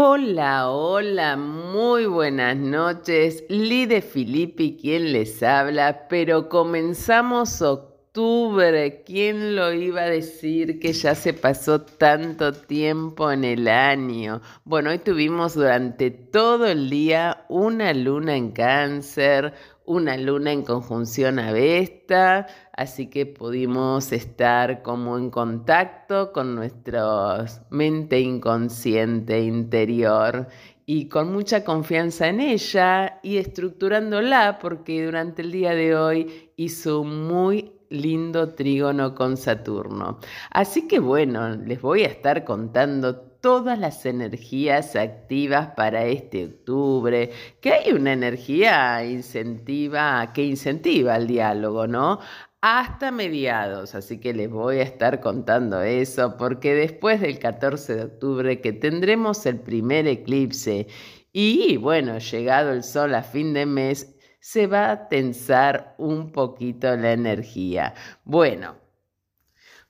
Hola, 0.00 0.70
hola, 0.70 1.36
muy 1.36 2.06
buenas 2.06 2.56
noches. 2.56 3.42
Lide 3.48 4.00
Filippi, 4.00 4.76
quien 4.80 5.12
les 5.12 5.42
habla, 5.42 6.06
pero 6.08 6.48
comenzamos 6.48 7.60
octubre. 7.60 9.02
¿Quién 9.04 9.56
lo 9.56 9.72
iba 9.72 10.02
a 10.02 10.08
decir 10.08 10.78
que 10.78 10.92
ya 10.92 11.16
se 11.16 11.34
pasó 11.34 11.80
tanto 11.80 12.52
tiempo 12.52 13.32
en 13.32 13.42
el 13.42 13.66
año? 13.66 14.40
Bueno, 14.64 14.90
hoy 14.90 15.00
tuvimos 15.00 15.54
durante 15.54 16.12
todo 16.12 16.66
el 16.66 16.90
día 16.90 17.44
una 17.48 17.92
luna 17.92 18.36
en 18.36 18.52
cáncer, 18.52 19.52
una 19.88 20.18
luna 20.18 20.52
en 20.52 20.62
conjunción 20.62 21.38
a 21.38 21.50
Vesta, 21.50 22.46
así 22.74 23.08
que 23.08 23.24
pudimos 23.24 24.12
estar 24.12 24.82
como 24.82 25.16
en 25.16 25.30
contacto 25.30 26.30
con 26.30 26.54
nuestra 26.54 27.46
mente 27.70 28.20
inconsciente 28.20 29.40
interior 29.40 30.48
y 30.84 31.08
con 31.08 31.32
mucha 31.32 31.64
confianza 31.64 32.28
en 32.28 32.40
ella 32.40 33.18
y 33.22 33.38
estructurándola 33.38 34.58
porque 34.60 35.06
durante 35.06 35.40
el 35.40 35.52
día 35.52 35.74
de 35.74 35.96
hoy 35.96 36.50
hizo 36.56 37.02
muy 37.02 37.72
lindo 37.88 38.54
trígono 38.54 39.14
con 39.14 39.38
Saturno. 39.38 40.18
Así 40.50 40.86
que 40.86 40.98
bueno, 40.98 41.56
les 41.56 41.80
voy 41.80 42.02
a 42.02 42.08
estar 42.08 42.44
contando 42.44 43.27
todas 43.40 43.78
las 43.78 44.04
energías 44.06 44.96
activas 44.96 45.68
para 45.76 46.04
este 46.06 46.46
octubre, 46.46 47.30
que 47.60 47.72
hay 47.72 47.92
una 47.92 48.12
energía 48.12 49.04
incentiva, 49.04 50.32
que 50.32 50.44
incentiva 50.44 51.16
el 51.16 51.26
diálogo, 51.26 51.86
¿no? 51.86 52.20
Hasta 52.60 53.12
mediados, 53.12 53.94
así 53.94 54.18
que 54.18 54.34
les 54.34 54.50
voy 54.50 54.78
a 54.78 54.82
estar 54.82 55.20
contando 55.20 55.80
eso, 55.82 56.36
porque 56.36 56.74
después 56.74 57.20
del 57.20 57.38
14 57.38 57.94
de 57.94 58.02
octubre 58.04 58.60
que 58.60 58.72
tendremos 58.72 59.46
el 59.46 59.60
primer 59.60 60.08
eclipse 60.08 60.88
y 61.32 61.76
bueno, 61.76 62.18
llegado 62.18 62.72
el 62.72 62.82
sol 62.82 63.14
a 63.14 63.22
fin 63.22 63.52
de 63.52 63.66
mes, 63.66 64.16
se 64.40 64.66
va 64.66 64.90
a 64.90 65.08
tensar 65.08 65.94
un 65.98 66.32
poquito 66.32 66.96
la 66.96 67.12
energía. 67.12 67.94
Bueno, 68.24 68.76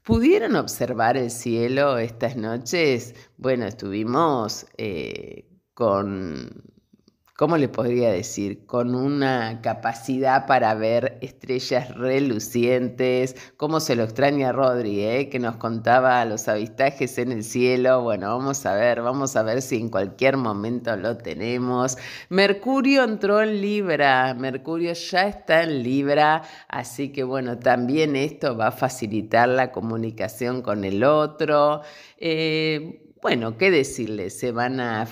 ¿Pudieron 0.09 0.57
observar 0.57 1.19
el 1.19 1.31
cielo 1.31 1.99
estas 1.99 2.35
noches? 2.35 3.15
Bueno, 3.37 3.67
estuvimos 3.67 4.65
eh, 4.79 5.45
con 5.75 6.63
¿cómo 7.39 7.57
le 7.57 7.69
podría 7.69 8.11
decir? 8.11 8.67
Con 8.67 8.97
una 8.97 9.61
capacidad 9.63 10.49
para 10.49 10.75
ver 10.75 11.19
estrellas 11.21 11.95
relucientes, 11.95 13.37
cómo 13.57 13.79
se 13.79 13.95
lo 13.95 14.03
extraña 14.03 14.51
Rodri, 14.51 15.05
¿eh? 15.05 15.29
que 15.29 15.39
nos 15.39 15.55
contaba 15.55 16.25
los 16.25 16.49
avistajes 16.49 17.17
en 17.17 17.31
el 17.31 17.45
cielo. 17.45 18.03
Bueno, 18.03 18.37
vamos 18.37 18.67
a 18.67 18.75
ver, 18.75 19.03
vamos 19.03 19.37
a 19.37 19.45
ver 19.45 19.63
si 19.63 19.77
en 19.77 19.89
cualquier 19.89 20.37
momento 20.37 20.97
lo 20.97 21.17
tenemos. 21.17 21.97
Mercurio 22.29 23.05
entró 23.05 23.41
en 23.41 23.61
Libra, 23.61 24.35
Mercurio 24.35 24.93
ya 24.95 25.29
está 25.29 25.63
en 25.63 25.85
Libra, 25.85 26.43
así 26.67 27.13
que 27.13 27.23
bueno, 27.23 27.57
también 27.61 28.17
esto 28.17 28.57
va 28.57 28.67
a 28.67 28.73
facilitar 28.73 29.49
la 29.49 29.71
comunicación 29.71 30.61
con 30.61 30.83
el 30.83 31.05
otro. 31.05 31.83
Eh, 32.17 33.08
bueno, 33.23 33.57
¿qué 33.59 33.71
decirles? 33.71 34.39
Se 34.39 34.53
van 34.53 34.81
a 34.81 35.07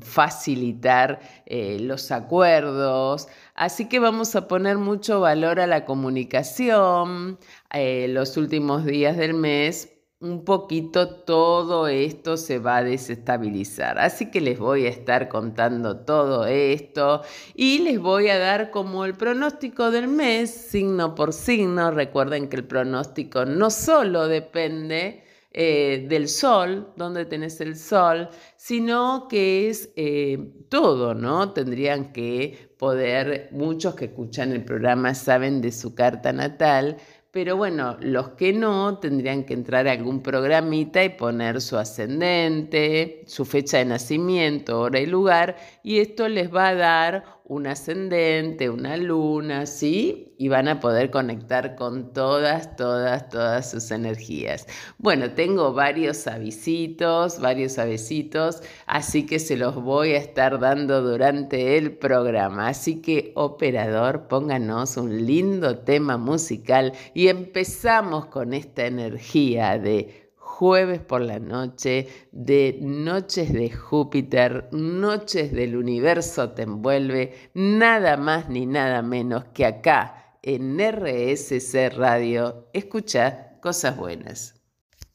facilitar 0.00 1.20
eh, 1.46 1.78
los 1.80 2.10
acuerdos, 2.12 3.28
así 3.54 3.88
que 3.88 3.98
vamos 3.98 4.36
a 4.36 4.48
poner 4.48 4.78
mucho 4.78 5.20
valor 5.20 5.60
a 5.60 5.66
la 5.66 5.84
comunicación. 5.84 7.38
Eh, 7.72 8.06
los 8.08 8.36
últimos 8.36 8.84
días 8.84 9.16
del 9.16 9.34
mes, 9.34 9.92
un 10.20 10.44
poquito 10.44 11.08
todo 11.24 11.88
esto 11.88 12.36
se 12.36 12.58
va 12.60 12.76
a 12.78 12.84
desestabilizar. 12.84 13.98
Así 13.98 14.30
que 14.30 14.40
les 14.40 14.58
voy 14.58 14.86
a 14.86 14.90
estar 14.90 15.28
contando 15.28 15.98
todo 16.04 16.46
esto 16.46 17.22
y 17.54 17.80
les 17.80 17.98
voy 17.98 18.28
a 18.28 18.38
dar 18.38 18.70
como 18.70 19.04
el 19.04 19.14
pronóstico 19.14 19.90
del 19.90 20.06
mes, 20.08 20.50
signo 20.50 21.16
por 21.16 21.32
signo. 21.32 21.90
Recuerden 21.90 22.48
que 22.48 22.56
el 22.56 22.64
pronóstico 22.64 23.44
no 23.44 23.70
solo 23.70 24.28
depende 24.28 25.21
eh, 25.54 26.06
del 26.08 26.28
sol, 26.28 26.92
donde 26.96 27.26
tenés 27.26 27.60
el 27.60 27.76
sol, 27.76 28.28
sino 28.56 29.26
que 29.28 29.68
es 29.68 29.92
eh, 29.96 30.38
todo, 30.68 31.14
¿no? 31.14 31.52
Tendrían 31.52 32.12
que 32.12 32.74
poder, 32.78 33.50
muchos 33.52 33.94
que 33.94 34.06
escuchan 34.06 34.52
el 34.52 34.64
programa 34.64 35.14
saben 35.14 35.60
de 35.60 35.70
su 35.72 35.94
carta 35.94 36.32
natal, 36.32 36.96
pero 37.32 37.56
bueno, 37.56 37.96
los 38.00 38.30
que 38.30 38.52
no 38.52 38.98
tendrían 38.98 39.44
que 39.44 39.54
entrar 39.54 39.88
a 39.88 39.92
algún 39.92 40.22
programita 40.22 41.02
y 41.02 41.10
poner 41.10 41.62
su 41.62 41.78
ascendente, 41.78 43.24
su 43.26 43.46
fecha 43.46 43.78
de 43.78 43.86
nacimiento, 43.86 44.80
hora 44.80 45.00
y 45.00 45.06
lugar, 45.06 45.56
y 45.82 46.00
esto 46.00 46.28
les 46.28 46.54
va 46.54 46.68
a 46.68 46.74
dar 46.74 47.41
un 47.52 47.66
ascendente, 47.66 48.70
una 48.70 48.96
luna, 48.96 49.66
¿sí? 49.66 50.34
Y 50.38 50.48
van 50.48 50.68
a 50.68 50.80
poder 50.80 51.10
conectar 51.10 51.76
con 51.76 52.14
todas, 52.14 52.76
todas, 52.76 53.28
todas 53.28 53.70
sus 53.70 53.90
energías. 53.90 54.66
Bueno, 54.96 55.32
tengo 55.32 55.74
varios 55.74 56.26
avisitos, 56.26 57.40
varios 57.40 57.78
avisitos, 57.78 58.62
así 58.86 59.26
que 59.26 59.38
se 59.38 59.58
los 59.58 59.74
voy 59.74 60.12
a 60.12 60.16
estar 60.16 60.58
dando 60.60 61.02
durante 61.02 61.76
el 61.76 61.92
programa. 61.98 62.68
Así 62.68 63.02
que, 63.02 63.32
operador, 63.34 64.28
pónganos 64.28 64.96
un 64.96 65.26
lindo 65.26 65.80
tema 65.80 66.16
musical 66.16 66.94
y 67.12 67.28
empezamos 67.28 68.26
con 68.26 68.54
esta 68.54 68.86
energía 68.86 69.78
de 69.78 70.21
jueves 70.52 71.00
por 71.00 71.22
la 71.22 71.38
noche, 71.38 72.08
de 72.30 72.78
noches 72.82 73.52
de 73.54 73.70
Júpiter, 73.70 74.68
noches 74.70 75.50
del 75.50 75.76
universo 75.76 76.50
te 76.50 76.62
envuelve, 76.62 77.50
nada 77.54 78.18
más 78.18 78.50
ni 78.50 78.66
nada 78.66 79.00
menos 79.00 79.44
que 79.54 79.64
acá 79.64 80.36
en 80.42 80.78
RSC 80.78 81.88
Radio, 81.96 82.68
escucha 82.74 83.58
cosas 83.60 83.96
buenas. 83.96 84.54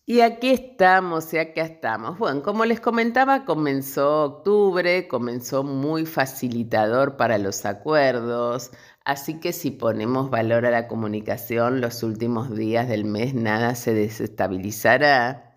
Y 0.09 0.21
aquí 0.21 0.49
estamos, 0.49 1.33
y 1.33 1.37
acá 1.37 1.63
estamos. 1.63 2.17
Bueno, 2.17 2.41
como 2.41 2.65
les 2.65 2.79
comentaba, 2.79 3.45
comenzó 3.45 4.23
octubre, 4.23 5.07
comenzó 5.07 5.63
muy 5.63 6.05
facilitador 6.05 7.17
para 7.17 7.37
los 7.37 7.65
acuerdos, 7.65 8.71
Así 9.07 9.39
que 9.39 9.53
si 9.53 9.71
ponemos 9.71 10.29
valor 10.29 10.65
a 10.65 10.69
la 10.69 10.89
comunicación, 10.89 11.79
los 11.79 12.03
últimos 12.03 12.53
días 12.53 12.89
del 12.89 13.05
mes 13.05 13.33
nada 13.33 13.73
se 13.75 13.93
desestabilizará. 13.93 15.55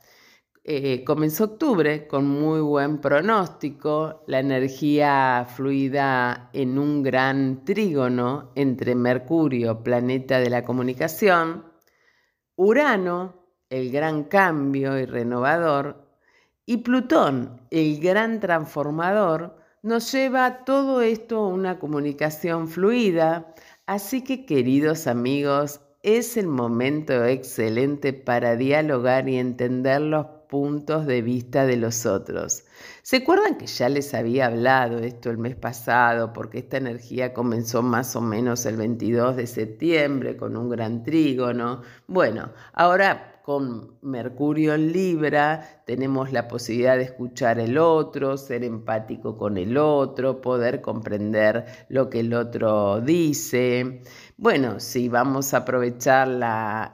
Eh, 0.62 1.02
comenzó 1.04 1.46
octubre 1.46 2.06
con 2.06 2.28
muy 2.28 2.60
buen 2.60 3.00
pronóstico, 3.00 4.22
la 4.28 4.38
energía 4.38 5.48
fluida 5.52 6.50
en 6.52 6.78
un 6.78 7.02
gran 7.02 7.64
trígono 7.64 8.52
entre 8.54 8.94
Mercurio, 8.94 9.82
planeta 9.82 10.38
de 10.38 10.48
la 10.48 10.62
comunicación, 10.62 11.64
Urano, 12.54 13.34
el 13.68 13.90
gran 13.90 14.22
cambio 14.22 14.96
y 14.96 15.06
renovador, 15.06 16.08
y 16.66 16.76
Plutón, 16.76 17.66
el 17.72 17.98
gran 17.98 18.38
transformador, 18.38 19.59
nos 19.82 20.12
lleva 20.12 20.64
todo 20.64 21.00
esto 21.00 21.38
a 21.38 21.48
una 21.48 21.78
comunicación 21.78 22.68
fluida. 22.68 23.54
Así 23.86 24.22
que 24.22 24.44
queridos 24.44 25.06
amigos, 25.06 25.80
es 26.02 26.36
el 26.36 26.46
momento 26.46 27.24
excelente 27.24 28.12
para 28.12 28.56
dialogar 28.56 29.28
y 29.28 29.36
entender 29.36 30.00
los 30.00 30.26
puntos 30.48 31.06
de 31.06 31.22
vista 31.22 31.64
de 31.64 31.76
los 31.76 32.06
otros. 32.06 32.64
¿Se 33.02 33.18
acuerdan 33.18 33.56
que 33.56 33.66
ya 33.66 33.88
les 33.88 34.14
había 34.14 34.46
hablado 34.46 34.98
esto 34.98 35.30
el 35.30 35.38
mes 35.38 35.56
pasado? 35.56 36.32
Porque 36.32 36.58
esta 36.58 36.76
energía 36.76 37.32
comenzó 37.32 37.82
más 37.82 38.16
o 38.16 38.20
menos 38.20 38.66
el 38.66 38.76
22 38.76 39.36
de 39.36 39.46
septiembre 39.46 40.36
con 40.36 40.56
un 40.56 40.68
gran 40.68 41.04
trígono. 41.04 41.82
Bueno, 42.08 42.50
ahora 42.72 43.29
con 43.50 43.98
Mercurio 44.02 44.74
en 44.74 44.92
Libra 44.92 45.82
tenemos 45.84 46.30
la 46.30 46.46
posibilidad 46.46 46.96
de 46.96 47.02
escuchar 47.02 47.58
el 47.58 47.78
otro, 47.78 48.36
ser 48.36 48.62
empático 48.62 49.36
con 49.36 49.58
el 49.58 49.76
otro, 49.76 50.40
poder 50.40 50.80
comprender 50.80 51.64
lo 51.88 52.08
que 52.08 52.20
el 52.20 52.32
otro 52.32 53.00
dice. 53.00 54.02
Bueno, 54.36 54.78
si 54.78 55.08
vamos 55.08 55.52
a 55.52 55.56
aprovechar 55.56 56.28
la, 56.28 56.92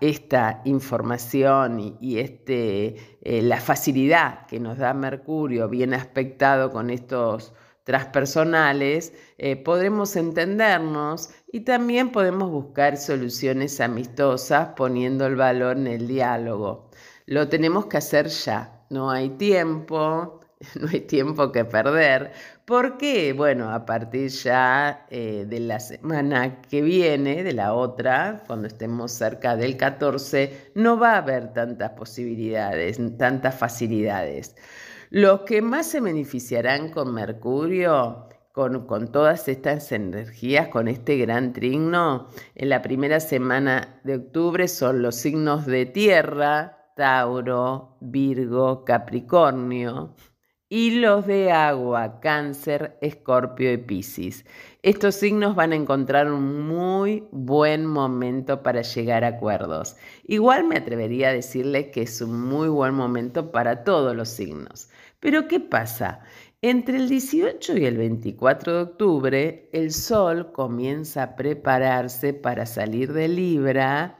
esta 0.00 0.62
información 0.64 1.96
y, 2.00 2.20
este, 2.20 3.18
eh, 3.20 3.42
la 3.42 3.60
facilidad 3.60 4.46
que 4.46 4.60
nos 4.60 4.78
da 4.78 4.94
Mercurio, 4.94 5.68
bien 5.68 5.92
aspectado 5.92 6.70
con 6.70 6.88
estos 6.88 7.52
transpersonales, 7.84 9.12
eh, 9.38 9.56
podremos 9.56 10.16
entendernos 10.16 11.30
y 11.50 11.60
también 11.60 12.10
podemos 12.10 12.50
buscar 12.50 12.96
soluciones 12.96 13.80
amistosas 13.80 14.70
poniendo 14.76 15.26
el 15.26 15.36
valor 15.36 15.76
en 15.76 15.86
el 15.86 16.06
diálogo. 16.08 16.90
Lo 17.26 17.48
tenemos 17.48 17.86
que 17.86 17.96
hacer 17.98 18.28
ya, 18.28 18.84
no 18.90 19.10
hay 19.10 19.30
tiempo, 19.30 20.40
no 20.80 20.88
hay 20.88 21.00
tiempo 21.00 21.50
que 21.52 21.64
perder, 21.64 22.32
porque, 22.64 23.32
bueno, 23.32 23.70
a 23.70 23.84
partir 23.84 24.28
ya 24.30 25.06
eh, 25.10 25.44
de 25.48 25.60
la 25.60 25.80
semana 25.80 26.62
que 26.62 26.82
viene, 26.82 27.42
de 27.42 27.52
la 27.52 27.74
otra, 27.74 28.42
cuando 28.46 28.68
estemos 28.68 29.12
cerca 29.12 29.56
del 29.56 29.76
14, 29.76 30.72
no 30.74 30.98
va 30.98 31.14
a 31.14 31.18
haber 31.18 31.52
tantas 31.52 31.90
posibilidades, 31.90 32.98
tantas 33.18 33.54
facilidades. 33.56 34.54
Los 35.14 35.40
que 35.40 35.60
más 35.60 35.88
se 35.88 36.00
beneficiarán 36.00 36.88
con 36.88 37.12
Mercurio, 37.12 38.28
con, 38.52 39.12
todas 39.12 39.46
estas 39.46 39.92
energías, 39.92 40.68
con 40.68 40.88
este 40.88 41.18
gran 41.18 41.52
trigno, 41.52 42.28
en 42.54 42.70
la 42.70 42.80
primera 42.80 43.20
semana 43.20 44.00
de 44.04 44.14
octubre 44.14 44.66
son 44.68 45.02
los 45.02 45.16
signos 45.16 45.66
de 45.66 45.84
tierra, 45.84 46.94
Tauro, 46.96 47.98
Virgo, 48.00 48.86
Capricornio 48.86 50.16
y 50.70 50.92
los 50.92 51.26
de 51.26 51.52
agua, 51.52 52.18
Cáncer, 52.20 52.96
Escorpio 53.02 53.70
y 53.70 53.76
Piscis. 53.76 54.46
Estos 54.82 55.16
signos 55.16 55.54
van 55.54 55.72
a 55.72 55.76
encontrar 55.76 56.32
un 56.32 56.66
muy 56.66 57.28
buen 57.30 57.84
momento 57.84 58.62
para 58.62 58.80
llegar 58.80 59.24
a 59.24 59.36
acuerdos. 59.36 59.96
Igual 60.24 60.64
me 60.64 60.78
atrevería 60.78 61.28
a 61.28 61.34
decirles 61.34 61.88
que 61.88 62.00
es 62.00 62.22
un 62.22 62.40
muy 62.40 62.70
buen 62.70 62.94
momento 62.94 63.52
para 63.52 63.84
todos 63.84 64.16
los 64.16 64.30
signos. 64.30 64.88
Pero 65.22 65.46
¿qué 65.46 65.60
pasa? 65.60 66.18
Entre 66.62 66.96
el 66.96 67.08
18 67.08 67.76
y 67.78 67.86
el 67.86 67.96
24 67.96 68.72
de 68.72 68.82
octubre, 68.82 69.68
el 69.72 69.92
Sol 69.92 70.50
comienza 70.50 71.22
a 71.22 71.36
prepararse 71.36 72.34
para 72.34 72.66
salir 72.66 73.12
de 73.12 73.28
Libra 73.28 74.18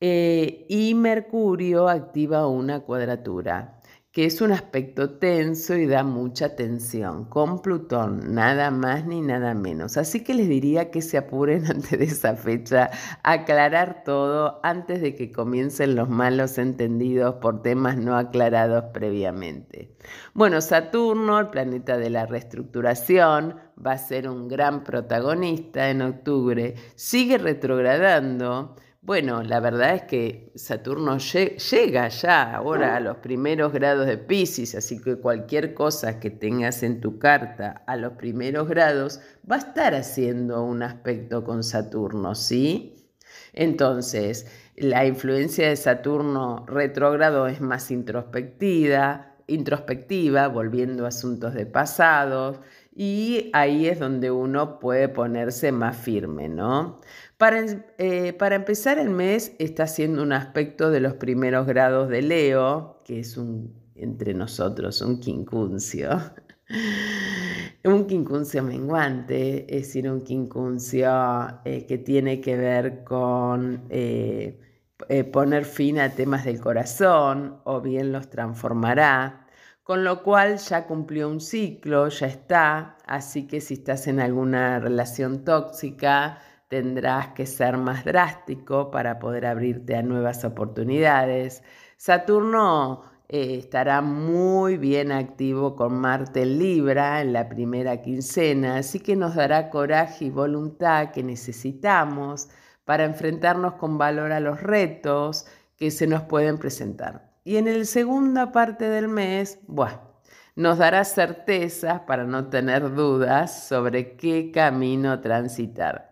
eh, 0.00 0.64
y 0.70 0.94
Mercurio 0.94 1.90
activa 1.90 2.46
una 2.48 2.80
cuadratura 2.80 3.79
que 4.12 4.24
es 4.24 4.40
un 4.40 4.50
aspecto 4.50 5.18
tenso 5.18 5.76
y 5.76 5.86
da 5.86 6.02
mucha 6.02 6.56
tensión, 6.56 7.26
con 7.26 7.62
Plutón, 7.62 8.34
nada 8.34 8.72
más 8.72 9.06
ni 9.06 9.20
nada 9.20 9.54
menos. 9.54 9.96
Así 9.96 10.24
que 10.24 10.34
les 10.34 10.48
diría 10.48 10.90
que 10.90 11.00
se 11.00 11.16
apuren 11.16 11.66
antes 11.70 11.96
de 11.96 12.04
esa 12.04 12.34
fecha, 12.34 12.90
aclarar 13.22 14.02
todo 14.04 14.58
antes 14.64 15.00
de 15.00 15.14
que 15.14 15.30
comiencen 15.30 15.94
los 15.94 16.08
malos 16.08 16.58
entendidos 16.58 17.36
por 17.36 17.62
temas 17.62 17.98
no 17.98 18.16
aclarados 18.16 18.86
previamente. 18.92 19.94
Bueno, 20.34 20.60
Saturno, 20.60 21.38
el 21.38 21.48
planeta 21.48 21.96
de 21.96 22.10
la 22.10 22.26
reestructuración, 22.26 23.60
va 23.84 23.92
a 23.92 23.98
ser 23.98 24.28
un 24.28 24.48
gran 24.48 24.82
protagonista 24.82 25.88
en 25.88 26.02
octubre, 26.02 26.74
sigue 26.96 27.38
retrogradando 27.38 28.74
bueno, 29.02 29.42
la 29.42 29.60
verdad 29.60 29.94
es 29.94 30.02
que 30.02 30.52
Saturno 30.54 31.16
llega 31.18 32.08
ya 32.08 32.54
ahora 32.54 32.96
a 32.96 33.00
los 33.00 33.16
primeros 33.16 33.72
grados 33.72 34.06
de 34.06 34.18
Pisces, 34.18 34.74
así 34.74 35.00
que 35.00 35.16
cualquier 35.16 35.72
cosa 35.72 36.20
que 36.20 36.30
tengas 36.30 36.82
en 36.82 37.00
tu 37.00 37.18
carta 37.18 37.82
a 37.86 37.96
los 37.96 38.12
primeros 38.12 38.68
grados 38.68 39.20
va 39.50 39.56
a 39.56 39.60
estar 39.60 39.94
haciendo 39.94 40.62
un 40.62 40.82
aspecto 40.82 41.44
con 41.44 41.62
Saturno, 41.64 42.34
¿sí? 42.34 42.94
Entonces, 43.54 44.46
la 44.76 45.06
influencia 45.06 45.68
de 45.68 45.76
Saturno 45.76 46.66
retrógrado 46.66 47.46
es 47.46 47.60
más 47.62 47.90
introspectiva, 47.90 49.34
introspectiva, 49.46 50.48
volviendo 50.48 51.06
a 51.06 51.08
asuntos 51.08 51.54
de 51.54 51.66
pasados, 51.66 52.60
y 52.94 53.50
ahí 53.54 53.86
es 53.88 53.98
donde 53.98 54.30
uno 54.30 54.78
puede 54.78 55.08
ponerse 55.08 55.72
más 55.72 55.96
firme, 55.96 56.48
¿no? 56.48 57.00
Eh, 57.42 58.34
para, 58.34 58.54
empezar 58.54 58.98
el 58.98 59.08
mes 59.08 59.54
está 59.58 59.84
haciendo 59.84 60.22
un 60.22 60.32
aspecto 60.32 60.90
de 60.90 61.00
los 61.00 61.14
primeros 61.14 61.66
grados 61.66 62.10
de 62.10 62.20
Leo, 62.20 63.00
que 63.02 63.20
es 63.20 63.38
un, 63.38 63.72
entre 63.94 64.34
nosotros, 64.34 65.00
un 65.00 65.20
quincuncio. 65.20 66.20
un 67.84 68.06
quincuncio 68.06 68.62
menguante, 68.62 69.74
es 69.74 69.86
decir, 69.86 70.10
un 70.10 70.20
quincuncio 70.20 71.10
eh, 71.64 71.86
que 71.86 71.96
tiene 71.96 72.42
que 72.42 72.56
ver 72.56 73.04
con 73.04 73.84
eh, 73.88 74.60
poner 75.32 75.64
fin 75.64 75.98
a 75.98 76.10
temas 76.10 76.44
del 76.44 76.60
corazón 76.60 77.60
o 77.64 77.80
bien 77.80 78.12
los 78.12 78.28
transformará 78.28 79.46
con 79.82 80.04
lo 80.04 80.22
cual 80.22 80.58
ya 80.58 80.86
cumplió 80.86 81.28
un 81.28 81.40
ciclo, 81.40 82.08
ya 82.10 82.28
está, 82.28 82.96
así 83.06 83.48
que 83.48 83.60
si 83.60 83.74
estás 83.74 84.06
en 84.06 84.20
alguna 84.20 84.78
relación 84.78 85.42
tóxica, 85.44 86.38
tendrás 86.70 87.30
que 87.34 87.46
ser 87.46 87.76
más 87.76 88.04
drástico 88.04 88.92
para 88.92 89.18
poder 89.18 89.44
abrirte 89.44 89.96
a 89.96 90.02
nuevas 90.02 90.44
oportunidades. 90.44 91.64
Saturno 91.96 93.02
eh, 93.28 93.56
estará 93.58 94.00
muy 94.02 94.76
bien 94.76 95.10
activo 95.10 95.74
con 95.74 95.94
Marte 95.94 96.46
Libra 96.46 97.22
en 97.22 97.32
la 97.32 97.48
primera 97.48 98.00
quincena, 98.02 98.76
así 98.76 99.00
que 99.00 99.16
nos 99.16 99.34
dará 99.34 99.68
coraje 99.68 100.26
y 100.26 100.30
voluntad 100.30 101.10
que 101.10 101.24
necesitamos 101.24 102.48
para 102.84 103.04
enfrentarnos 103.04 103.74
con 103.74 103.98
valor 103.98 104.30
a 104.30 104.38
los 104.38 104.62
retos 104.62 105.46
que 105.76 105.90
se 105.90 106.06
nos 106.06 106.22
pueden 106.22 106.58
presentar. 106.58 107.32
Y 107.42 107.56
en 107.56 107.66
la 107.66 107.84
segunda 107.84 108.52
parte 108.52 108.88
del 108.88 109.08
mes, 109.08 109.58
bueno, 109.66 109.98
nos 110.54 110.78
dará 110.78 111.04
certezas 111.04 112.02
para 112.02 112.22
no 112.22 112.48
tener 112.48 112.94
dudas 112.94 113.66
sobre 113.66 114.16
qué 114.16 114.52
camino 114.52 115.20
transitar. 115.20 116.09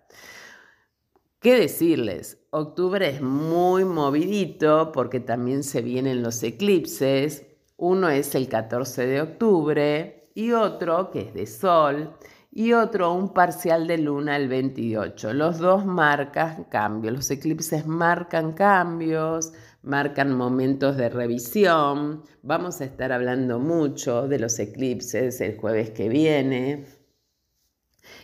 ¿Qué 1.41 1.55
decirles? 1.55 2.37
Octubre 2.51 3.09
es 3.09 3.23
muy 3.23 3.85
movidito 3.85 4.91
porque 4.91 5.21
también 5.21 5.63
se 5.63 5.83
vienen 5.83 6.21
los 6.21 6.43
eclipses. 6.43 7.47
Uno 7.77 8.09
es 8.09 8.35
el 8.35 8.49
14 8.49 9.07
de 9.07 9.21
octubre 9.21 10.31
y 10.35 10.51
otro 10.51 11.13
que 11.13 11.21
es 11.21 11.35
de 11.35 11.47
sol 11.47 12.17
y 12.51 12.73
otro 12.73 13.13
un 13.13 13.33
parcial 13.33 13.87
de 13.87 13.99
luna 13.99 14.37
el 14.37 14.49
28. 14.49 15.33
Los 15.33 15.59
dos 15.59 15.87
marcan 15.87 16.65
cambios. 16.65 17.15
Los 17.15 17.31
eclipses 17.31 17.87
marcan 17.87 18.53
cambios, 18.53 19.53
marcan 19.83 20.35
momentos 20.35 20.97
de 20.97 21.09
revisión. 21.09 22.25
Vamos 22.43 22.81
a 22.81 22.85
estar 22.85 23.13
hablando 23.13 23.61
mucho 23.61 24.27
de 24.27 24.41
los 24.41 24.59
eclipses 24.59 25.41
el 25.41 25.57
jueves 25.57 25.91
que 25.91 26.09
viene. 26.09 26.98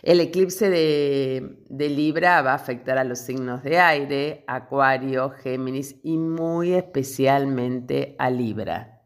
El 0.05 0.19
eclipse 0.19 0.69
de, 0.69 1.89
Libra 1.89 2.43
va 2.43 2.51
a 2.51 2.55
afectar 2.55 2.99
a 2.99 3.03
los 3.03 3.17
signos 3.17 3.63
de 3.63 3.79
aire, 3.79 4.43
Acuario, 4.45 5.31
Géminis 5.31 5.99
y 6.03 6.19
muy 6.19 6.73
especialmente 6.73 8.15
a 8.19 8.29
Libra. 8.29 9.01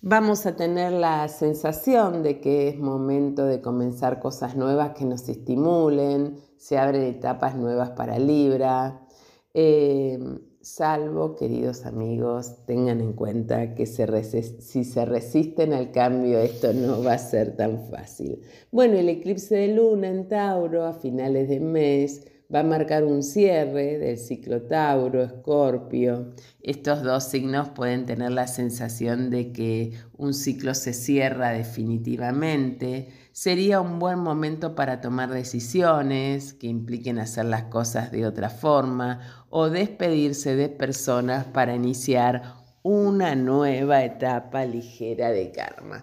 Vamos 0.00 0.44
a 0.44 0.56
tener 0.56 0.90
la 0.90 1.28
sensación 1.28 2.24
de 2.24 2.40
que 2.40 2.66
es 2.66 2.76
momento 2.76 3.44
de 3.44 3.60
comenzar 3.60 4.18
cosas 4.18 4.56
nuevas 4.56 4.94
que 4.98 5.04
nos 5.04 5.28
estimulen, 5.28 6.40
se 6.56 6.76
abren 6.76 7.04
etapas 7.04 7.54
nuevas 7.54 7.90
para 7.90 8.18
Libra. 8.18 9.06
Eh, 9.54 10.18
salvo, 10.66 11.36
queridos 11.36 11.86
amigos, 11.86 12.56
tengan 12.66 13.00
en 13.00 13.12
cuenta 13.12 13.76
que 13.76 13.86
si 13.86 14.84
se 14.84 15.04
resisten 15.04 15.72
al 15.72 15.92
cambio, 15.92 16.40
esto 16.40 16.72
no 16.72 17.04
va 17.04 17.12
a 17.12 17.18
ser 17.18 17.56
tan 17.56 17.88
fácil. 17.88 18.40
Bueno, 18.72 18.98
el 18.98 19.08
eclipse 19.08 19.54
de 19.54 19.68
luna 19.68 20.08
en 20.08 20.26
Tauro 20.26 20.84
a 20.84 20.92
finales 20.92 21.48
de 21.48 21.60
mes 21.60 22.26
va 22.52 22.60
a 22.60 22.64
marcar 22.64 23.04
un 23.04 23.22
cierre 23.22 23.98
del 23.98 24.18
ciclo 24.18 24.62
Tauro, 24.62 25.22
Escorpio. 25.22 26.32
Estos 26.60 27.04
dos 27.04 27.22
signos 27.22 27.68
pueden 27.68 28.04
tener 28.04 28.32
la 28.32 28.48
sensación 28.48 29.30
de 29.30 29.52
que 29.52 29.92
un 30.16 30.34
ciclo 30.34 30.74
se 30.74 30.92
cierra 30.92 31.50
definitivamente 31.50 33.08
sería 33.36 33.82
un 33.82 33.98
buen 33.98 34.18
momento 34.18 34.74
para 34.74 35.02
tomar 35.02 35.28
decisiones 35.28 36.54
que 36.54 36.68
impliquen 36.68 37.18
hacer 37.18 37.44
las 37.44 37.64
cosas 37.64 38.10
de 38.10 38.24
otra 38.24 38.48
forma 38.48 39.46
o 39.50 39.68
despedirse 39.68 40.56
de 40.56 40.70
personas 40.70 41.44
para 41.44 41.74
iniciar 41.74 42.54
una 42.82 43.34
nueva 43.34 44.02
etapa 44.04 44.64
ligera 44.64 45.32
de 45.32 45.52
karma, 45.52 46.02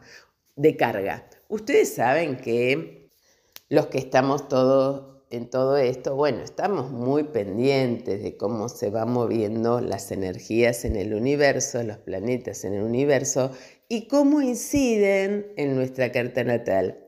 de 0.56 0.78
carga. 0.78 1.28
Ustedes 1.48 1.96
saben 1.96 2.38
que 2.38 3.10
los 3.68 3.88
que 3.88 3.98
estamos 3.98 4.48
todos 4.48 5.24
en 5.32 5.50
todo 5.50 5.78
esto, 5.78 6.16
bueno, 6.16 6.44
estamos 6.44 6.92
muy 6.92 7.24
pendientes 7.24 8.22
de 8.22 8.38
cómo 8.38 8.70
se 8.70 8.92
van 8.92 9.10
moviendo 9.10 9.82
las 9.82 10.12
energías 10.12 10.86
en 10.86 10.98
el 10.98 11.16
universo, 11.16 11.82
los 11.82 11.98
planetas 11.98 12.64
en 12.64 12.76
el 12.76 12.84
universo 12.84 13.50
y 13.90 14.08
cómo 14.08 14.40
inciden 14.40 15.52
en 15.58 15.76
nuestra 15.76 16.12
carta 16.12 16.44
natal. 16.44 17.03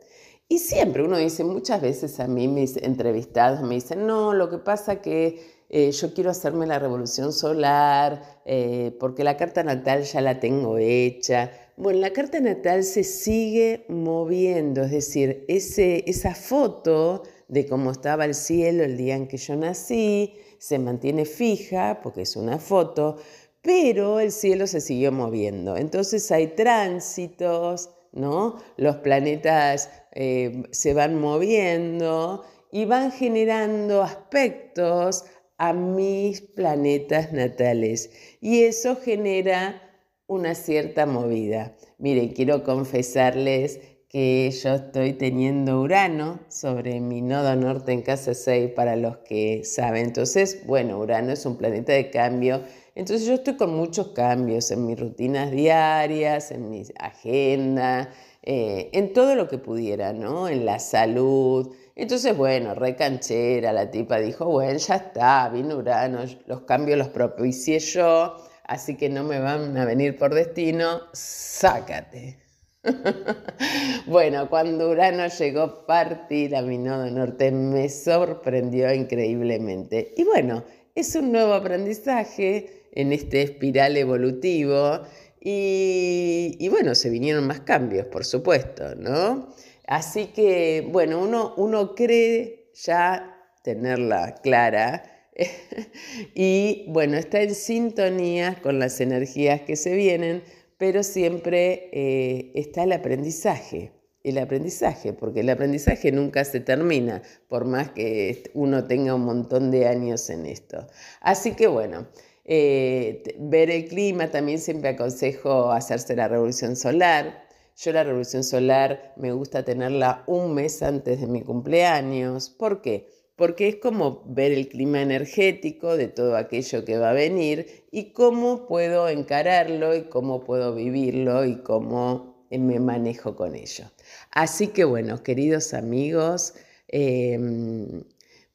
Y 0.47 0.59
siempre 0.59 1.03
uno 1.03 1.17
dice, 1.17 1.43
muchas 1.43 1.81
veces 1.81 2.19
a 2.19 2.27
mí 2.27 2.47
mis 2.47 2.77
entrevistados 2.77 3.61
me 3.61 3.75
dicen, 3.75 4.05
no, 4.05 4.33
lo 4.33 4.49
que 4.49 4.59
pasa 4.59 5.01
que 5.01 5.55
eh, 5.69 5.91
yo 5.91 6.13
quiero 6.13 6.29
hacerme 6.29 6.67
la 6.67 6.77
revolución 6.77 7.33
solar 7.33 8.21
eh, 8.45 8.95
porque 8.99 9.23
la 9.23 9.37
carta 9.37 9.63
natal 9.63 10.03
ya 10.03 10.21
la 10.21 10.39
tengo 10.39 10.77
hecha. 10.77 11.51
Bueno, 11.77 11.99
la 11.99 12.13
carta 12.13 12.39
natal 12.39 12.83
se 12.83 13.03
sigue 13.03 13.85
moviendo, 13.89 14.83
es 14.83 14.91
decir, 14.91 15.45
ese, 15.47 16.03
esa 16.07 16.35
foto 16.35 17.23
de 17.47 17.65
cómo 17.65 17.91
estaba 17.91 18.25
el 18.25 18.35
cielo 18.35 18.83
el 18.83 18.97
día 18.97 19.15
en 19.15 19.27
que 19.27 19.37
yo 19.37 19.55
nací 19.55 20.33
se 20.59 20.79
mantiene 20.79 21.25
fija 21.25 21.99
porque 22.01 22.21
es 22.21 22.35
una 22.35 22.59
foto, 22.59 23.17
pero 23.61 24.19
el 24.19 24.31
cielo 24.31 24.67
se 24.67 24.79
siguió 24.79 25.11
moviendo. 25.11 25.75
Entonces 25.75 26.31
hay 26.31 26.55
tránsitos, 26.55 27.89
¿no? 28.15 28.57
Los 28.77 28.97
planetas 28.97 29.91
eh, 30.13 30.63
se 30.71 30.93
van 30.93 31.19
moviendo 31.19 32.43
y 32.71 32.85
van 32.85 33.11
generando 33.11 34.01
aspectos 34.01 35.25
a 35.57 35.73
mis 35.73 36.41
planetas 36.41 37.31
natales. 37.31 38.09
Y 38.41 38.63
eso 38.63 38.95
genera 38.95 39.81
una 40.27 40.55
cierta 40.55 41.05
movida. 41.05 41.75
Miren, 41.97 42.29
quiero 42.29 42.63
confesarles 42.63 43.79
que 44.09 44.49
yo 44.51 44.75
estoy 44.75 45.13
teniendo 45.13 45.81
Urano 45.81 46.39
sobre 46.47 46.99
mi 47.01 47.21
nodo 47.21 47.55
norte 47.55 47.91
en 47.91 48.01
casa 48.01 48.33
6 48.33 48.71
para 48.71 48.95
los 48.95 49.17
que 49.17 49.63
saben. 49.65 50.05
Entonces, 50.05 50.65
bueno, 50.65 50.99
Urano 50.99 51.33
es 51.33 51.45
un 51.45 51.57
planeta 51.57 51.93
de 51.93 52.09
cambio. 52.09 52.61
Entonces 52.95 53.27
yo 53.27 53.35
estoy 53.35 53.55
con 53.55 53.75
muchos 53.75 54.09
cambios 54.09 54.71
en 54.71 54.85
mis 54.85 54.99
rutinas 54.99 55.51
diarias, 55.51 56.51
en 56.51 56.69
mi 56.69 56.83
agenda, 56.97 58.09
eh, 58.41 58.89
en 58.93 59.13
todo 59.13 59.35
lo 59.35 59.47
que 59.47 59.57
pudiera, 59.57 60.13
¿no? 60.13 60.47
En 60.47 60.65
la 60.65 60.79
salud. 60.79 61.75
Entonces, 61.95 62.35
bueno, 62.35 62.73
recanchera, 62.73 63.73
la 63.73 63.91
tipa 63.91 64.17
dijo, 64.19 64.45
bueno, 64.45 64.79
ya 64.79 64.95
está, 64.95 65.49
vino 65.49 65.77
Urano, 65.77 66.19
los 66.47 66.61
cambios 66.61 66.97
los 66.97 67.09
propicié 67.09 67.79
yo 67.79 68.35
así 68.67 68.95
que 68.95 69.09
no 69.09 69.23
me 69.23 69.39
van 69.39 69.77
a 69.77 69.85
venir 69.85 70.17
por 70.17 70.33
destino, 70.33 71.01
sácate. 71.13 72.39
bueno, 74.05 74.49
cuando 74.49 74.89
Urano 74.89 75.27
llegó 75.27 75.61
a 75.61 75.85
partir 75.85 76.55
a 76.55 76.61
mi 76.61 76.77
nodo 76.77 77.09
norte 77.09 77.51
me 77.51 77.89
sorprendió 77.89 78.93
increíblemente. 78.93 80.13
Y 80.17 80.23
bueno, 80.23 80.63
es 80.93 81.15
un 81.15 81.31
nuevo 81.31 81.53
aprendizaje 81.53 82.84
en 82.95 83.11
este 83.11 83.43
espiral 83.43 83.97
evolutivo 83.97 85.01
y, 85.47 86.67
bueno, 86.69 86.95
se 86.95 87.11
vinieron 87.11 87.45
más 87.45 87.59
cambios, 87.59 88.07
por 88.07 88.25
supuesto, 88.25 88.95
¿no? 88.95 89.53
Así 89.85 90.27
que, 90.27 90.87
bueno, 90.91 91.21
uno, 91.21 91.53
uno 91.57 91.93
cree 91.93 92.71
ya 92.73 93.31
tenerla 93.63 94.33
clara 94.41 95.03
y 96.33 96.85
bueno, 96.87 97.17
está 97.17 97.41
en 97.41 97.53
sintonía 97.53 98.59
con 98.63 98.79
las 98.79 98.99
energías 99.01 99.61
que 99.61 99.75
se 99.75 99.93
vienen, 99.93 100.41
pero 100.79 101.03
siempre 101.03 101.89
eh, 101.91 102.51
está 102.55 102.83
el 102.83 102.93
aprendizaje. 102.93 103.91
El 104.23 104.39
aprendizaje, 104.39 105.13
porque 105.13 105.41
el 105.41 105.49
aprendizaje 105.51 106.11
nunca 106.11 106.43
se 106.43 106.59
termina, 106.59 107.21
por 107.47 107.65
más 107.65 107.91
que 107.91 108.49
uno 108.55 108.85
tenga 108.85 109.13
un 109.13 109.25
montón 109.25 109.69
de 109.69 109.87
años 109.87 110.31
en 110.31 110.47
esto. 110.47 110.87
Así 111.21 111.51
que 111.51 111.67
bueno, 111.67 112.07
eh, 112.45 113.23
ver 113.39 113.69
el 113.69 113.87
clima, 113.87 114.31
también 114.31 114.59
siempre 114.59 114.89
aconsejo 114.89 115.71
hacerse 115.71 116.15
la 116.15 116.27
revolución 116.27 116.75
solar. 116.75 117.45
Yo 117.77 117.91
la 117.91 118.03
revolución 118.03 118.43
solar 118.43 119.13
me 119.17 119.33
gusta 119.33 119.65
tenerla 119.65 120.23
un 120.27 120.53
mes 120.53 120.81
antes 120.81 121.19
de 121.19 121.27
mi 121.27 121.41
cumpleaños. 121.41 122.49
¿Por 122.49 122.81
qué? 122.81 123.09
porque 123.35 123.67
es 123.67 123.75
como 123.77 124.23
ver 124.25 124.51
el 124.51 124.69
clima 124.69 125.01
energético 125.01 125.97
de 125.97 126.07
todo 126.07 126.37
aquello 126.37 126.85
que 126.85 126.97
va 126.97 127.09
a 127.09 127.13
venir 127.13 127.85
y 127.91 128.13
cómo 128.13 128.65
puedo 128.65 129.09
encararlo 129.09 129.95
y 129.95 130.03
cómo 130.03 130.43
puedo 130.43 130.73
vivirlo 130.73 131.45
y 131.45 131.57
cómo 131.57 132.45
eh, 132.49 132.59
me 132.59 132.79
manejo 132.79 133.35
con 133.35 133.55
ello. 133.55 133.85
Así 134.31 134.67
que 134.67 134.85
bueno, 134.85 135.21
queridos 135.21 135.73
amigos, 135.73 136.53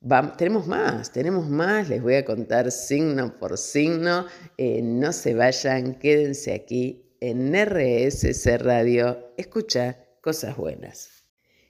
em, 0.03 0.37
tenemos 0.37 0.67
más, 0.67 1.13
tenemos 1.13 1.49
más, 1.49 1.89
les 1.89 2.03
voy 2.03 2.15
a 2.15 2.25
contar 2.25 2.71
signo 2.71 3.39
por 3.39 3.59
signo, 3.59 4.27
eh, 4.57 4.81
no 4.83 5.13
se 5.13 5.35
vayan, 5.35 5.95
quédense 5.95 6.55
aquí 6.55 7.17
en 7.21 7.55
RSC 7.55 8.59
Radio, 8.59 9.33
escucha 9.37 10.05
cosas 10.21 10.57
buenas. 10.57 11.25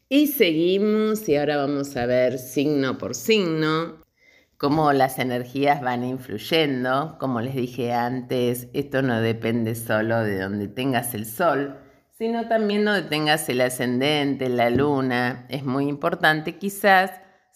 Y 0.09 0.27
seguimos 0.27 1.29
y 1.29 1.37
ahora 1.37 1.57
vamos 1.57 1.97
a 1.97 2.07
ver 2.07 2.39
signo 2.39 2.99
por 2.99 3.15
signo 3.15 4.01
cómo 4.61 4.93
las 4.93 5.19
energías 5.19 5.81
van 5.81 6.05
influyendo. 6.05 7.17
Como 7.19 7.41
les 7.41 7.55
dije 7.55 7.95
antes, 7.95 8.69
esto 8.75 9.01
no 9.01 9.19
depende 9.23 9.75
solo 9.75 10.23
de 10.23 10.39
donde 10.39 10.69
tengas 10.69 11.15
el 11.15 11.25
sol, 11.25 11.79
sino 12.19 12.47
también 12.47 12.85
donde 12.85 13.09
tengas 13.09 13.49
el 13.49 13.63
ascendente, 13.63 14.51
la 14.51 14.69
luna. 14.69 15.47
Es 15.49 15.65
muy 15.65 15.89
importante 15.89 16.59
quizás 16.59 17.11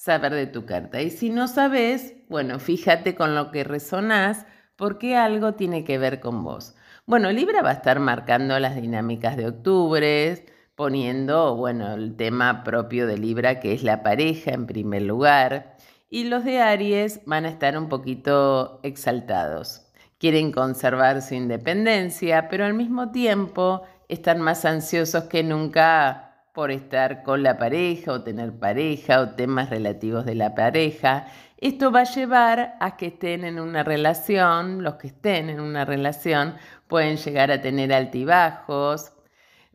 saber 0.04 0.34
de 0.34 0.46
tu 0.46 0.66
carta. 0.66 1.00
Y 1.00 1.08
si 1.08 1.30
no 1.30 1.48
sabes, 1.48 2.14
bueno, 2.28 2.58
fíjate 2.58 3.14
con 3.14 3.34
lo 3.34 3.50
que 3.50 3.64
resonás 3.64 4.44
porque 4.76 5.16
algo 5.16 5.54
tiene 5.54 5.82
que 5.82 5.96
ver 5.96 6.20
con 6.20 6.44
vos. 6.44 6.74
Bueno, 7.06 7.32
Libra 7.32 7.62
va 7.62 7.70
a 7.70 7.74
estar 7.74 8.00
marcando 8.00 8.58
las 8.58 8.76
dinámicas 8.76 9.38
de 9.38 9.46
octubre, 9.46 10.44
poniendo, 10.74 11.56
bueno, 11.56 11.94
el 11.94 12.16
tema 12.16 12.64
propio 12.64 13.06
de 13.06 13.16
Libra, 13.16 13.60
que 13.60 13.72
es 13.72 13.82
la 13.82 14.02
pareja 14.02 14.50
en 14.50 14.66
primer 14.66 15.02
lugar, 15.02 15.74
y 16.10 16.24
los 16.24 16.44
de 16.44 16.60
Aries 16.60 17.22
van 17.24 17.46
a 17.46 17.48
estar 17.48 17.78
un 17.78 17.88
poquito 17.88 18.80
exaltados. 18.82 19.86
Quieren 20.18 20.52
conservar 20.52 21.22
su 21.22 21.34
independencia, 21.34 22.50
pero 22.50 22.66
al 22.66 22.74
mismo 22.74 23.10
tiempo 23.10 23.82
están 24.08 24.42
más 24.42 24.66
ansiosos 24.66 25.24
que 25.24 25.42
nunca 25.42 26.33
por 26.54 26.70
estar 26.70 27.22
con 27.22 27.42
la 27.42 27.58
pareja 27.58 28.12
o 28.12 28.22
tener 28.22 28.58
pareja 28.58 29.20
o 29.20 29.28
temas 29.30 29.68
relativos 29.68 30.24
de 30.24 30.36
la 30.36 30.54
pareja. 30.54 31.26
Esto 31.58 31.92
va 31.92 32.00
a 32.00 32.04
llevar 32.04 32.76
a 32.80 32.96
que 32.96 33.08
estén 33.08 33.44
en 33.44 33.60
una 33.60 33.82
relación, 33.82 34.82
los 34.82 34.94
que 34.94 35.08
estén 35.08 35.50
en 35.50 35.60
una 35.60 35.84
relación 35.84 36.54
pueden 36.88 37.18
llegar 37.18 37.50
a 37.50 37.60
tener 37.60 37.92
altibajos, 37.92 39.14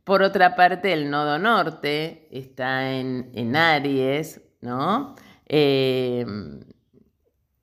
por 0.09 0.23
otra 0.23 0.55
parte, 0.55 0.91
el 0.91 1.11
nodo 1.11 1.37
norte 1.37 2.27
está 2.31 2.89
en, 2.93 3.55
Aries, 3.55 4.41
¿no? 4.59 5.13
Em, 5.45 6.61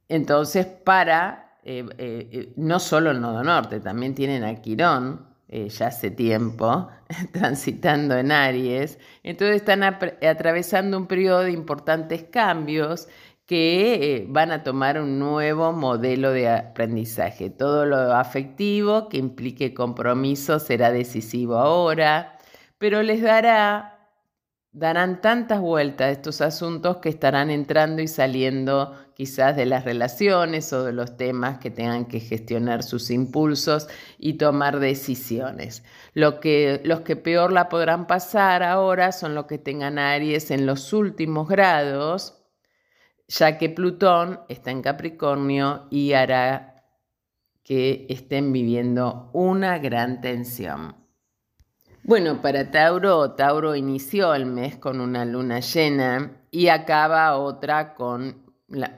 entonces, 0.09 0.65
para, 0.65 1.59
eh, 1.65 1.85
eh, 1.99 2.53
no 2.55 2.79
solo 2.79 3.11
el 3.11 3.21
nodo 3.21 3.43
norte, 3.43 3.81
también 3.81 4.15
tienen 4.15 4.45
a 4.45 4.55
Quirón, 4.63 5.27
eh, 5.49 5.69
ya 5.69 5.89
hace 5.89 6.11
tiempo, 6.11 6.89
transitando 7.33 8.17
en 8.17 8.33
Aries. 8.33 8.99
Entonces 9.23 9.57
están 9.57 9.83
atravesando 9.83 10.99
un 10.99 11.07
periodo 11.07 11.43
de 11.43 11.53
importantes 11.53 12.25
cambios 12.25 13.09
que 13.47 14.17
eh, 14.17 14.27
van 14.29 14.51
a 14.51 14.65
tomar 14.65 15.01
un 15.01 15.19
nuevo 15.21 15.73
modelo 15.73 16.33
de 16.33 16.49
aprendizaje. 16.49 17.49
Todo 17.49 17.87
lo 17.87 17.97
afectivo 18.15 19.09
que 19.09 19.19
implique 19.19 19.73
compromiso 19.73 20.59
será 20.59 20.91
decisivo 20.91 21.57
ahora, 21.57 22.39
pero 22.79 23.03
les 23.03 23.23
dará 23.23 23.96
darán 24.77 25.23
tantas 25.23 25.59
vueltas 25.59 26.13
estos 26.13 26.43
asuntos 26.43 26.99
que 26.99 27.09
estarán 27.09 27.51
entrando 27.51 28.03
y 28.03 28.09
saliendo 28.09 28.95
quizás 29.15 29.57
de 29.57 29.65
las 29.65 29.87
relaciones 29.87 30.71
o 30.75 30.85
de 30.85 30.93
los 30.93 31.17
temas 31.17 31.57
que 31.57 31.71
tengan 31.71 32.05
que 32.05 32.21
gestionar 32.21 32.83
sus 32.83 33.11
impulsos 33.11 33.89
y 34.19 34.35
tomar 34.35 34.79
decisiones. 34.79 35.83
Lo 36.13 36.41
que, 36.41 36.83
los 36.85 37.01
que 37.01 37.17
peor 37.17 37.53
la 37.53 37.71
podrán 37.71 38.07
pasar 38.07 38.63
ahora 38.63 39.13
son 39.13 39.35
los 39.35 39.47
que 39.47 39.57
tengan 39.57 39.99
Aries 39.99 40.51
en 40.51 40.67
los 40.67 40.93
últimos 40.93 41.49
grados, 41.49 42.45
ya 43.29 43.57
que 43.57 43.71
Plutón 43.71 44.41
está 44.51 44.73
en 44.73 44.83
Capricornio 44.83 45.87
y 45.91 46.13
hará 46.13 46.85
que 47.63 48.05
estén 48.11 48.53
viviendo 48.53 49.31
una 49.33 49.79
gran 49.79 50.21
tensión. 50.21 51.06
Bueno, 52.09 52.41
para 52.41 52.71
Tauro, 52.71 53.33
Tauro 53.33 53.75
inició 53.75 54.33
el 54.33 54.47
mes 54.47 54.77
con 54.77 55.01
una 55.01 55.25
luna 55.25 55.59
llena 55.59 56.41
y 56.53 56.69
acaba 56.69 57.37
otra 57.37 57.95
con 57.95 58.45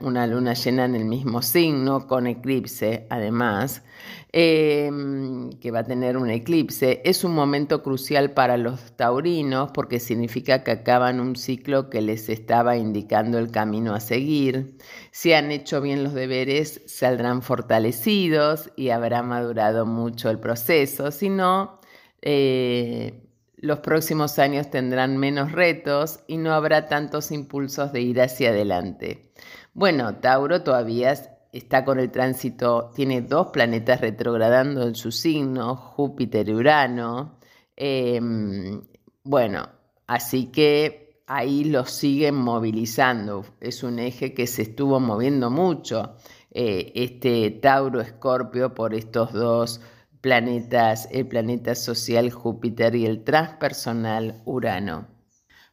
una 0.01 0.27
luna 0.27 0.53
llena 0.53 0.85
en 0.85 0.93
el 0.93 1.05
mismo 1.05 1.41
signo, 1.41 2.05
con 2.05 2.27
eclipse 2.27 3.07
además, 3.09 3.83
em, 4.31 5.49
que 5.53 5.71
va 5.71 5.79
a 5.79 5.83
tener 5.85 6.17
un 6.17 6.29
eclipse. 6.29 7.01
Es 7.03 7.23
un 7.23 7.33
momento 7.33 7.81
crucial 7.81 8.31
para 8.33 8.57
los 8.57 8.95
taurinos 8.95 9.71
porque 9.71 9.99
significa 9.99 10.63
que 10.63 10.69
acaban 10.69 11.19
un 11.19 11.35
ciclo 11.35 11.89
que 11.89 12.03
les 12.03 12.29
estaba 12.29 12.77
indicando 12.77 13.39
el 13.39 13.49
camino 13.49 13.95
a 13.95 14.01
seguir. 14.01 14.77
Si 15.09 15.33
han 15.33 15.49
hecho 15.51 15.81
bien 15.81 16.03
los 16.03 16.13
deberes, 16.13 16.83
saldrán 16.85 17.41
fortalecidos 17.41 18.69
y 18.75 18.89
habrá 18.89 19.23
madurado 19.23 19.87
mucho 19.87 20.29
el 20.29 20.39
proceso. 20.39 21.09
Si 21.09 21.29
no, 21.29 21.78
eh, 22.21 23.29
los 23.57 23.79
próximos 23.79 24.39
años 24.39 24.69
tendrán 24.69 25.17
menos 25.17 25.51
retos 25.51 26.21
y 26.27 26.37
no 26.37 26.53
habrá 26.53 26.87
tantos 26.87 27.31
impulsos 27.31 27.91
de 27.91 28.01
ir 28.01 28.21
hacia 28.21 28.49
adelante. 28.49 29.31
Bueno, 29.73 30.15
Tauro 30.15 30.63
todavía 30.63 31.13
está 31.51 31.83
con 31.83 31.99
el 31.99 32.11
tránsito, 32.11 32.91
tiene 32.95 33.21
dos 33.21 33.47
planetas 33.47 34.01
retrogradando 34.01 34.87
en 34.87 34.95
su 34.95 35.11
signo, 35.11 35.75
Júpiter 35.75 36.47
y 36.47 36.53
Urano. 36.53 37.37
Em, 37.75 38.81
bueno, 39.23 39.69
así 40.07 40.51
que 40.51 41.23
ahí 41.27 41.65
lo 41.65 41.85
siguen 41.85 42.35
movilizando. 42.35 43.45
Es 43.59 43.83
un 43.83 43.99
eje 43.99 44.33
que 44.33 44.47
se 44.47 44.63
estuvo 44.63 44.99
moviendo 44.99 45.49
mucho, 45.49 46.15
eh, 46.51 46.91
este 46.95 47.51
Tauro-Escorpio, 47.51 48.73
por 48.73 48.93
estos 48.93 49.33
dos 49.33 49.81
planetas, 50.21 51.07
el 51.11 51.27
planeta 51.27 51.75
social 51.75 52.29
Júpiter 52.31 52.95
y 52.95 53.05
el 53.05 53.23
transpersonal 53.23 54.41
Urano. 54.45 55.07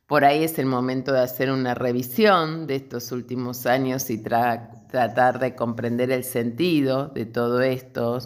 Por 0.06 0.24
ahí 0.24 0.44
es 0.44 0.60
el 0.60 0.66
momento 0.66 1.12
de 1.12 1.20
hacer 1.20 1.50
una 1.50 1.74
revisión 1.74 2.68
de 2.68 2.76
estos 2.76 3.10
últimos 3.10 3.66
años 3.66 4.08
y 4.08 4.22
tratar 4.22 5.40
de 5.40 5.56
comprender 5.56 6.12
el 6.12 6.22
sentido 6.22 7.08
de 7.08 7.26
todo 7.26 7.60
esto. 7.60 8.18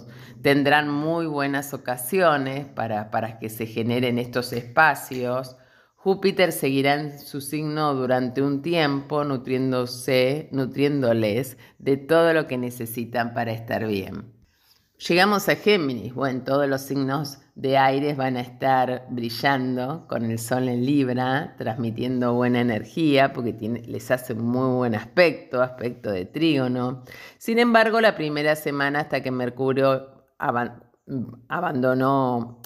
Tendrán 0.42 0.90
muy 0.90 1.24
buenas 1.24 1.72
ocasiones 1.72 2.66
para, 2.66 3.10
para 3.10 3.38
que 3.38 3.48
se 3.48 3.64
generen 3.64 4.18
estos 4.18 4.52
espacios. 4.52 5.56
Júpiter 5.96 6.52
seguirá 6.52 6.94
en 6.94 7.18
su 7.18 7.40
signo 7.40 7.94
durante 7.94 8.42
un 8.42 8.60
tiempo, 8.60 9.24
nutriéndose, 9.24 10.50
nutriéndoles 10.52 11.56
de 11.78 11.96
todo 11.96 12.34
lo 12.34 12.46
que 12.46 12.58
necesitan 12.58 13.32
para 13.32 13.52
estar 13.52 13.86
bien. 13.86 14.39
Llegamos 15.09 15.49
a 15.49 15.57
Géminis. 15.57 16.14
Bueno, 16.14 16.42
todos 16.45 16.69
los 16.69 16.83
signos 16.83 17.38
de 17.54 17.78
aires 17.78 18.19
van 18.19 18.37
a 18.37 18.42
estar 18.42 19.07
brillando 19.09 20.07
con 20.07 20.30
el 20.30 20.38
sol 20.38 20.69
en 20.69 20.85
Libra, 20.85 21.54
transmitiendo 21.57 22.35
buena 22.35 22.61
energía 22.61 23.33
porque 23.33 23.54
les 23.87 24.11
hace 24.11 24.35
muy 24.35 24.76
buen 24.76 24.95
aspecto, 24.95 25.62
aspecto 25.62 26.11
de 26.11 26.26
trígono. 26.26 27.02
Sin 27.38 27.59
embargo, 27.59 28.02
la 28.02 28.14
primera 28.14 28.54
semana 28.57 29.00
hasta 29.00 29.23
que 29.23 29.30
Mercurio 29.30 30.26
abandonó, 31.49 32.61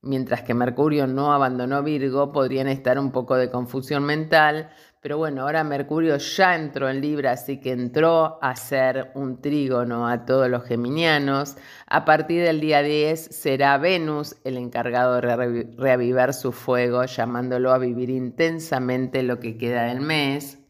mientras 0.00 0.40
que 0.40 0.54
Mercurio 0.54 1.06
no 1.06 1.34
abandonó 1.34 1.82
Virgo, 1.82 2.32
podrían 2.32 2.68
estar 2.68 2.98
un 2.98 3.12
poco 3.12 3.36
de 3.36 3.50
confusión 3.50 4.04
mental, 4.04 4.70
pero 5.04 5.18
bueno, 5.18 5.42
ahora 5.42 5.64
Mercurio 5.64 6.16
ya 6.16 6.54
entró 6.54 6.88
en 6.88 7.02
Libra, 7.02 7.32
así 7.32 7.60
que 7.60 7.72
entró 7.72 8.38
a 8.40 8.56
ser 8.56 9.10
un 9.14 9.38
trígono 9.42 10.08
a 10.08 10.24
todos 10.24 10.48
los 10.48 10.64
geminianos. 10.64 11.58
A 11.86 12.06
partir 12.06 12.42
del 12.42 12.58
día 12.58 12.80
10 12.80 13.20
será 13.20 13.76
Venus 13.76 14.36
el 14.44 14.56
encargado 14.56 15.16
de 15.16 15.66
reavivar 15.76 16.32
su 16.32 16.52
fuego, 16.52 17.04
llamándolo 17.04 17.74
a 17.74 17.76
vivir 17.76 18.08
intensamente 18.08 19.22
lo 19.22 19.40
que 19.40 19.58
queda 19.58 19.82
del 19.82 20.00
mes. 20.00 20.63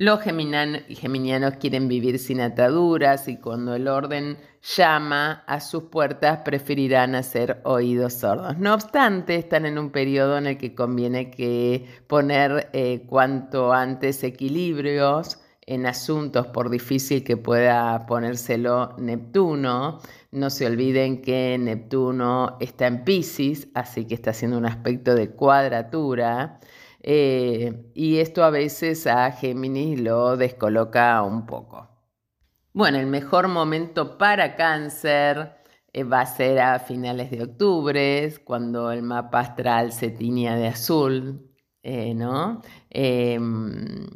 Los 0.00 0.22
geminianos 0.22 1.56
quieren 1.60 1.86
vivir 1.86 2.18
sin 2.18 2.40
ataduras 2.40 3.28
y 3.28 3.36
cuando 3.36 3.74
el 3.74 3.86
orden 3.86 4.38
llama 4.74 5.44
a 5.46 5.60
sus 5.60 5.82
puertas 5.90 6.38
preferirán 6.42 7.14
hacer 7.14 7.60
oídos 7.64 8.14
sordos. 8.14 8.56
No 8.56 8.72
obstante, 8.72 9.36
están 9.36 9.66
en 9.66 9.76
un 9.76 9.90
periodo 9.90 10.38
en 10.38 10.46
el 10.46 10.56
que 10.56 10.74
conviene 10.74 11.30
que 11.30 11.84
poner 12.06 12.70
eh, 12.72 13.02
cuanto 13.06 13.74
antes 13.74 14.24
equilibrios 14.24 15.38
en 15.66 15.84
asuntos, 15.84 16.46
por 16.46 16.70
difícil 16.70 17.22
que 17.22 17.36
pueda 17.36 18.06
ponérselo 18.06 18.94
Neptuno. 18.96 20.00
No 20.30 20.48
se 20.48 20.64
olviden 20.64 21.20
que 21.20 21.58
Neptuno 21.60 22.56
está 22.60 22.86
en 22.86 23.04
Pisces, 23.04 23.68
así 23.74 24.06
que 24.06 24.14
está 24.14 24.30
haciendo 24.30 24.56
un 24.56 24.64
aspecto 24.64 25.14
de 25.14 25.28
cuadratura. 25.28 26.58
Eh, 27.02 27.90
y 27.94 28.18
esto 28.18 28.44
a 28.44 28.50
veces 28.50 29.06
a 29.06 29.32
Géminis 29.32 30.00
lo 30.00 30.36
descoloca 30.36 31.22
un 31.22 31.46
poco. 31.46 31.88
Bueno, 32.72 32.98
el 32.98 33.06
mejor 33.06 33.48
momento 33.48 34.16
para 34.18 34.54
cáncer 34.54 35.56
eh, 35.92 36.04
va 36.04 36.20
a 36.20 36.26
ser 36.26 36.60
a 36.60 36.78
finales 36.78 37.30
de 37.30 37.42
octubre, 37.42 38.32
cuando 38.44 38.92
el 38.92 39.02
mapa 39.02 39.40
astral 39.40 39.92
se 39.92 40.10
tiña 40.10 40.56
de 40.56 40.68
azul, 40.68 41.50
eh, 41.82 42.14
¿no? 42.14 42.62
Em, 42.90 44.06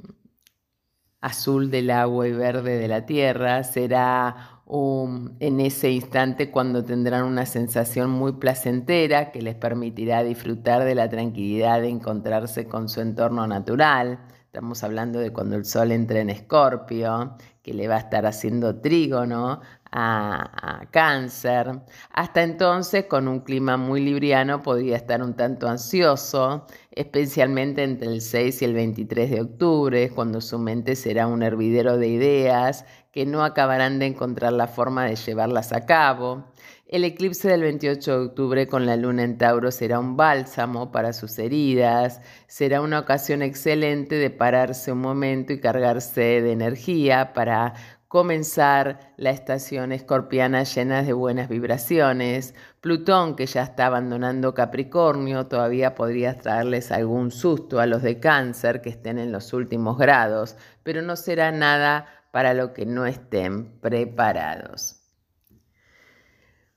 azul 1.21 1.71
del 1.71 1.91
agua 1.91 2.29
y 2.29 2.33
verde 2.33 2.79
de 2.79 2.89
la 2.89 3.07
tierra. 3.07 3.65
Será 3.65 4.54
en 4.67 5.61
ese 5.61 5.91
instante 5.91 6.51
cuando 6.51 6.85
tendrán 6.85 7.25
una 7.25 7.47
sensación 7.47 8.11
muy 8.11 8.33
placentera 8.33 9.31
que 9.31 9.43
les 9.43 9.55
permitirá 9.55 10.23
disfrutar 10.23 10.85
de 10.85 10.95
la 10.95 11.09
tranquilidad 11.09 11.81
de 11.81 11.89
encontrarse 11.89 12.67
con 12.67 12.89
su 12.89 13.01
entorno 13.01 13.47
natural. 13.47 14.21
Estamos 14.47 14.83
hablando 14.83 15.19
de 15.19 15.33
cuando 15.33 15.57
el 15.57 15.65
sol 15.65 15.93
entra 15.93 16.21
en 16.21 16.31
Escorpio, 16.31 17.37
que 17.63 17.75
le 17.75 17.89
va 17.89 17.97
a 17.97 17.99
estar 17.99 18.25
haciendo 18.25 18.81
trígono 18.81 19.61
a, 19.97 20.87
cáncer. 20.91 21.81
Hasta 22.11 22.43
entonces, 22.43 23.05
con 23.07 23.29
un 23.29 23.41
clima 23.41 23.77
muy 23.77 24.01
libriano, 24.01 24.63
podría 24.63 24.97
estar 24.97 25.23
un 25.23 25.35
tanto 25.35 25.69
ansioso, 25.69 26.67
especialmente 26.91 27.85
entre 27.85 28.09
el 28.09 28.21
6 28.21 28.63
y 28.63 28.65
el 28.65 28.75
23 28.75 29.31
de 29.31 29.41
octubre, 29.41 30.11
cuando 30.11 30.41
su 30.41 30.59
mente 30.59 30.97
será 30.97 31.27
un 31.27 31.43
hervidero 31.43 31.97
de 31.97 32.09
ideas 32.09 32.85
que 33.13 33.25
no 33.25 33.45
acabarán 33.45 34.01
de 34.01 34.07
encontrar 34.07 34.53
la 34.53 34.67
forma 34.67 35.05
de 35.05 35.15
llevarlas 35.15 35.73
a 35.73 35.87
cabo. 35.87 36.45
El 36.89 37.05
eclipse 37.05 37.49
del 37.49 37.63
28 37.63 38.11
de 38.11 38.27
octubre 38.27 38.67
con 38.67 38.87
la 38.87 38.97
luna 38.97 39.23
en 39.23 39.39
Tauro 39.39 39.71
será 39.71 39.99
un 39.99 40.17
bálsamo 40.17 40.93
para 40.93 41.13
sus 41.13 41.39
heridas, 41.39 42.21
será 42.47 42.81
una 42.81 42.99
ocasión 43.01 43.43
excelente 43.43 44.17
de 44.17 44.31
pararse 44.31 44.93
un 44.93 45.01
momento 45.01 45.53
y 45.53 45.61
cargarse 45.61 46.43
de 46.43 46.53
energía 46.53 47.33
para 47.33 47.75
comenzar 48.15 49.13
la 49.17 49.31
estación 49.31 49.91
escorpiana 49.91 50.63
llena 50.63 51.03
de 51.03 51.13
buenas 51.13 51.49
vibraciones. 51.49 52.55
Plutón, 52.81 53.35
que 53.35 53.47
ya 53.47 53.65
está 53.65 53.87
abandonando 53.87 54.55
Capricornio, 54.55 55.49
todavía 55.49 55.97
podría 55.97 56.39
traerles 56.39 56.93
algún 56.93 57.33
susto 57.33 57.81
a 57.81 57.87
los 57.87 58.03
de 58.03 58.21
cáncer 58.21 58.83
que 58.83 58.91
estén 58.91 59.19
en 59.19 59.33
los 59.33 59.53
últimos 59.53 59.99
grados, 59.99 60.55
pero 60.85 61.03
no 61.03 61.17
será 61.17 61.51
nada 61.51 62.07
para 62.31 62.55
lo 62.55 62.73
que 62.73 62.87
no 62.87 63.05
estén 63.05 63.81
preparados. 63.81 65.01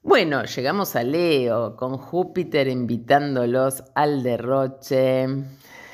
Bueno, 0.02 0.44
llegamos 0.44 0.96
a 0.96 1.04
Leo 1.04 1.76
con 1.76 2.00
Júpiter 2.00 2.68
invitándolos 2.68 3.84
al 3.94 4.24
derroche 4.24 5.28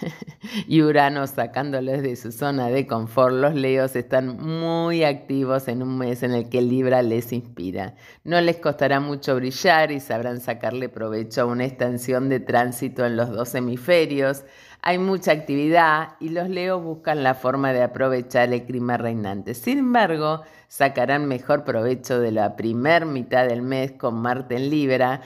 y 0.67 0.81
Urano 0.81 1.25
sacándoles 1.27 2.03
de 2.03 2.15
su 2.15 2.31
zona 2.31 2.69
de 2.69 2.87
confort. 2.87 3.33
Los 3.33 3.55
Leos 3.55 3.95
están 3.95 4.37
muy 4.37 5.03
activos 5.03 5.67
en 5.67 5.83
un 5.83 5.97
mes 5.97 6.23
en 6.23 6.33
el 6.33 6.49
que 6.49 6.61
Libra 6.61 7.01
les 7.01 7.31
inspira. 7.33 7.95
No 8.23 8.39
les 8.41 8.57
costará 8.57 8.99
mucho 8.99 9.35
brillar 9.35 9.91
y 9.91 9.99
sabrán 9.99 10.39
sacarle 10.39 10.89
provecho 10.89 11.41
a 11.41 11.45
una 11.45 11.65
extensión 11.65 12.29
de 12.29 12.39
tránsito 12.39 13.05
en 13.05 13.15
los 13.15 13.29
dos 13.29 13.55
hemisferios 13.55 14.43
hay 14.85 14.97
mucha 14.97 15.31
actividad 15.31 16.09
y 16.19 16.27
los 16.27 16.49
leos 16.49 16.83
buscan 16.83 17.23
la 17.23 17.35
forma 17.35 17.71
de 17.71 17.81
aprovechar 17.81 18.51
el 18.51 18.65
clima 18.65 18.97
reinante. 18.97 19.53
Sin 19.53 19.77
embargo, 19.77 20.41
sacarán 20.67 21.25
mejor 21.25 21.63
provecho 21.63 22.19
de 22.19 22.33
la 22.33 22.57
primer 22.57 23.05
mitad 23.05 23.47
del 23.47 23.61
mes 23.61 23.93
con 23.93 24.15
Marte 24.15 24.57
en 24.57 24.69
Libra, 24.69 25.21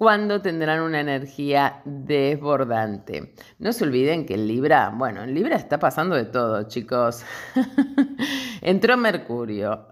cuando 0.00 0.40
tendrán 0.40 0.80
una 0.80 1.00
energía 1.00 1.82
desbordante. 1.84 3.34
No 3.58 3.70
se 3.74 3.84
olviden 3.84 4.24
que 4.24 4.32
en 4.32 4.48
Libra, 4.48 4.90
bueno, 4.96 5.22
en 5.22 5.34
Libra 5.34 5.56
está 5.56 5.78
pasando 5.78 6.16
de 6.16 6.24
todo, 6.24 6.62
chicos. 6.62 7.22
Entró 8.62 8.96
Mercurio 8.96 9.88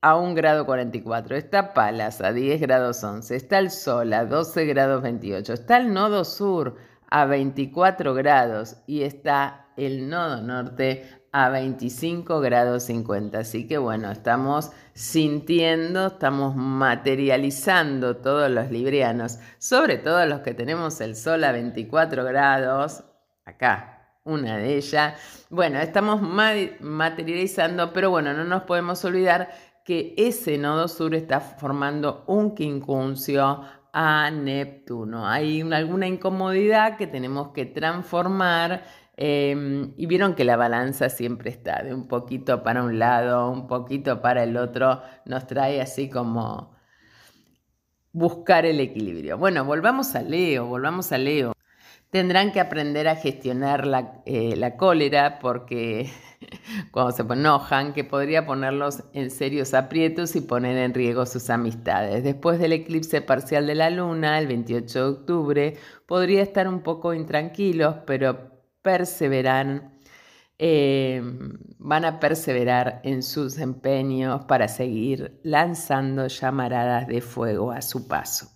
a 0.00 0.16
1 0.16 0.34
grado 0.34 0.66
44, 0.66 1.36
está 1.36 1.74
Palas 1.74 2.20
a 2.20 2.32
10 2.32 2.60
grados 2.60 3.04
11, 3.04 3.36
está 3.36 3.60
el 3.60 3.70
Sol 3.70 4.12
a 4.14 4.24
12 4.24 4.64
grados 4.64 5.00
28, 5.00 5.52
está 5.52 5.76
el 5.76 5.94
Nodo 5.94 6.24
Sur 6.24 6.74
a 7.08 7.26
24 7.26 8.14
grados 8.14 8.78
y 8.88 9.02
está 9.02 9.68
el 9.76 10.08
nodo 10.08 10.42
norte 10.42 11.21
a 11.32 11.48
25 11.48 12.40
grados 12.40 12.84
50. 12.84 13.38
Así 13.38 13.66
que 13.66 13.78
bueno, 13.78 14.10
estamos 14.10 14.70
sintiendo, 14.94 16.08
estamos 16.08 16.54
materializando 16.54 18.16
todos 18.16 18.50
los 18.50 18.70
librianos, 18.70 19.38
sobre 19.58 19.96
todo 19.98 20.24
los 20.26 20.40
que 20.40 20.54
tenemos 20.54 21.00
el 21.00 21.16
sol 21.16 21.42
a 21.44 21.52
24 21.52 22.24
grados, 22.24 23.04
acá, 23.46 24.18
una 24.24 24.58
de 24.58 24.76
ellas. 24.76 25.14
Bueno, 25.50 25.80
estamos 25.80 26.20
materializando, 26.80 27.92
pero 27.92 28.10
bueno, 28.10 28.34
no 28.34 28.44
nos 28.44 28.62
podemos 28.64 29.04
olvidar 29.04 29.50
que 29.84 30.14
ese 30.16 30.58
nodo 30.58 30.86
sur 30.86 31.14
está 31.14 31.40
formando 31.40 32.24
un 32.26 32.54
quincuncio 32.54 33.62
a 33.92 34.30
Neptuno. 34.30 35.26
Hay 35.28 35.60
alguna 35.60 36.06
incomodidad 36.06 36.96
que 36.96 37.06
tenemos 37.06 37.48
que 37.48 37.66
transformar 37.66 38.84
em, 39.24 39.94
y 39.96 40.06
vieron 40.06 40.34
que 40.34 40.42
la 40.42 40.56
balanza 40.56 41.08
siempre 41.08 41.48
está 41.48 41.80
de 41.84 41.94
un 41.94 42.08
poquito 42.08 42.64
para 42.64 42.82
un 42.82 42.98
lado, 42.98 43.52
un 43.52 43.68
poquito 43.68 44.20
para 44.20 44.42
el 44.42 44.56
otro, 44.56 45.00
nos 45.26 45.46
trae 45.46 45.80
así 45.80 46.10
como 46.10 46.74
buscar 48.12 48.66
el 48.66 48.80
equilibrio. 48.80 49.38
Bueno, 49.38 49.64
volvamos 49.64 50.16
a 50.16 50.22
Leo, 50.22 50.66
volvamos 50.66 51.12
a 51.12 51.18
Leo. 51.18 51.52
Tendrán 52.10 52.50
que 52.50 52.58
aprender 52.58 53.06
a 53.06 53.14
gestionar 53.14 53.86
la, 53.86 54.22
eh, 54.26 54.56
la 54.56 54.76
cólera 54.76 55.38
porque 55.38 56.10
cuando 56.90 57.12
se 57.12 57.22
enojan, 57.22 57.92
que 57.92 58.02
podría 58.02 58.44
ponerlos 58.44 59.04
en 59.12 59.30
serios 59.30 59.72
aprietos 59.72 60.34
y 60.34 60.40
poner 60.40 60.76
en 60.78 60.94
riesgo 60.94 61.26
sus 61.26 61.48
amistades. 61.48 62.24
Después 62.24 62.58
del 62.58 62.72
eclipse 62.72 63.20
parcial 63.22 63.68
de 63.68 63.76
la 63.76 63.88
luna, 63.88 64.40
el 64.40 64.48
28 64.48 64.98
de 64.98 65.04
octubre, 65.04 65.76
podría 66.06 66.42
estar 66.42 66.66
un 66.66 66.82
poco 66.82 67.14
intranquilos, 67.14 67.98
pero 68.04 68.51
perseveran, 68.82 69.98
eh, 70.58 71.22
van 71.78 72.04
a 72.04 72.20
perseverar 72.20 73.00
en 73.04 73.22
sus 73.22 73.58
empeños 73.58 74.44
para 74.44 74.68
seguir 74.68 75.40
lanzando 75.42 76.26
llamaradas 76.26 77.06
de 77.06 77.20
fuego 77.20 77.72
a 77.72 77.82
su 77.82 78.06
paso. 78.06 78.48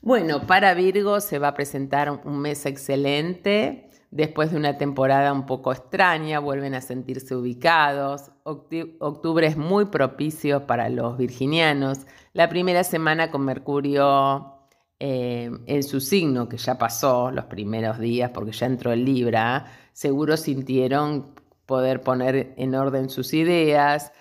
Bueno, 0.00 0.46
para 0.46 0.74
Virgo 0.74 1.20
se 1.20 1.38
va 1.38 1.48
a 1.48 1.54
presentar 1.54 2.10
un 2.10 2.38
mes 2.40 2.66
excelente 2.66 3.90
Después 4.14 4.52
de 4.52 4.56
una 4.58 4.78
temporada 4.78 5.32
un 5.32 5.44
poco 5.44 5.72
extraña, 5.72 6.38
vuelven 6.38 6.76
a 6.76 6.80
sentirse 6.80 7.34
ubicados. 7.34 8.30
Octubre 8.44 9.44
es 9.44 9.56
muy 9.56 9.86
propicio 9.86 10.68
para 10.68 10.88
los 10.88 11.18
virginianos. 11.18 12.06
La 12.32 12.48
primera 12.48 12.84
semana 12.84 13.32
con 13.32 13.44
Mercurio 13.44 14.53
eh, 15.06 15.50
en 15.66 15.82
su 15.82 16.00
signo, 16.00 16.48
que 16.48 16.56
ya 16.56 16.78
pasó 16.78 17.30
los 17.30 17.44
primeros 17.44 17.98
días 17.98 18.30
porque 18.32 18.52
ya 18.52 18.64
entró 18.64 18.90
en 18.90 19.04
Libra, 19.04 19.66
seguro 19.92 20.38
sintieron 20.38 21.26
poder 21.66 22.00
poner 22.00 22.54
en 22.56 22.74
orden 22.74 23.10
sus 23.10 23.34
ideas, 23.34 24.12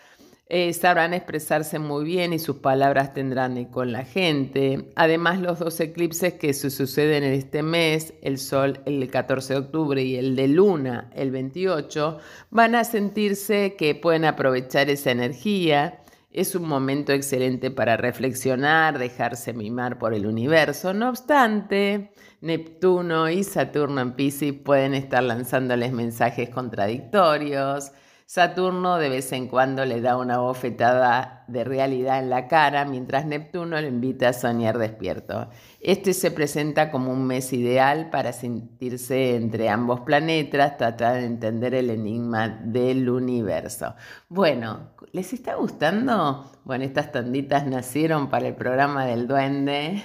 eh, 0.49 0.73
sabrán 0.73 1.13
expresarse 1.13 1.79
muy 1.79 2.03
bien 2.03 2.33
y 2.33 2.39
sus 2.39 2.57
palabras 2.57 3.13
tendrán 3.13 3.55
eco 3.57 3.81
en 3.83 3.93
la 3.93 4.03
gente. 4.03 4.91
Además, 4.97 5.39
los 5.39 5.59
dos 5.59 5.79
eclipses 5.79 6.33
que 6.33 6.51
se 6.53 6.69
suceden 6.69 7.23
en 7.23 7.31
este 7.31 7.63
mes, 7.63 8.13
el 8.21 8.37
Sol 8.37 8.81
el 8.85 9.09
14 9.09 9.53
de 9.53 9.59
octubre 9.59 10.03
y 10.03 10.17
el 10.17 10.35
de 10.35 10.49
Luna 10.49 11.09
el 11.15 11.31
28, 11.31 12.17
van 12.49 12.75
a 12.75 12.83
sentirse 12.83 13.77
que 13.77 13.95
pueden 13.95 14.25
aprovechar 14.25 14.89
esa 14.89 15.11
energía. 15.11 16.02
Es 16.33 16.55
un 16.55 16.67
momento 16.67 17.13
excelente 17.13 17.69
para 17.69 17.95
reflexionar, 17.95 18.97
dejarse 18.97 19.53
mimar 19.53 19.99
por 19.99 20.15
el 20.15 20.25
universo. 20.25 20.91
No 20.91 21.09
obstante, 21.09 22.11
Neptuno 22.41 23.29
y 23.29 23.43
Saturno 23.43 24.01
en 24.01 24.13
Pisces 24.13 24.53
pueden 24.53 24.95
estar 24.95 25.21
lanzándoles 25.21 25.91
mensajes 25.91 26.49
contradictorios 26.49 27.91
Saturno 28.33 28.97
de 28.97 29.09
vez 29.09 29.31
en 29.31 29.47
cuando 29.47 29.85
le 29.85 30.01
da 30.01 30.17
una 30.17 30.39
bofetada 30.39 31.43
de 31.47 31.63
realidad 31.63 32.17
en 32.17 32.31
la 32.31 32.47
cara, 32.47 32.83
mientras 32.83 33.27
Neptuno 33.27 33.79
le 33.79 33.87
invita 33.87 34.29
a 34.29 34.33
soñar 34.33 34.79
despierto. 34.79 35.49
Este 35.79 36.15
se 36.15 36.31
presenta 36.31 36.89
como 36.89 37.11
un 37.11 37.27
mes 37.27 37.53
ideal 37.53 38.09
para 38.09 38.33
sentirse 38.33 39.35
entre 39.35 39.69
ambos 39.69 39.99
planetas, 39.99 40.77
tratar 40.77 41.17
de 41.17 41.27
entender 41.27 41.75
el 41.75 41.91
enigma 41.91 42.49
del 42.49 43.07
universo. 43.07 43.93
Bueno, 44.29 44.93
¿les 45.11 45.31
está 45.31 45.53
gustando? 45.53 46.51
Bueno, 46.63 46.85
estas 46.85 47.11
tanditas 47.11 47.67
nacieron 47.67 48.31
para 48.31 48.47
el 48.47 48.55
programa 48.55 49.05
del 49.05 49.27
duende. 49.27 50.01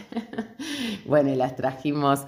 bueno, 1.06 1.30
y 1.30 1.34
las 1.34 1.56
trajimos 1.56 2.26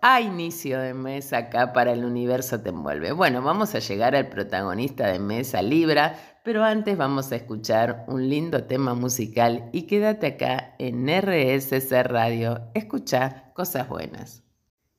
a 0.00 0.20
inicio 0.20 0.80
de 0.80 0.94
mes 0.94 1.32
acá 1.32 1.72
para 1.72 1.92
el 1.92 2.04
universo 2.04 2.60
te 2.60 2.70
envuelve. 2.70 3.12
Bueno, 3.12 3.42
vamos 3.42 3.74
a 3.74 3.78
llegar 3.78 4.14
al 4.14 4.28
protagonista 4.28 5.06
de 5.08 5.18
mes, 5.18 5.54
a 5.54 5.62
Libra, 5.62 6.18
pero 6.44 6.64
antes 6.64 6.96
vamos 6.96 7.32
a 7.32 7.36
escuchar 7.36 8.04
un 8.08 8.28
lindo 8.28 8.64
tema 8.64 8.94
musical 8.94 9.68
y 9.72 9.82
quédate 9.82 10.26
acá 10.26 10.74
en 10.78 11.08
RSC 11.08 12.02
Radio. 12.04 12.70
Escucha 12.74 13.52
cosas 13.54 13.88
buenas. 13.88 14.42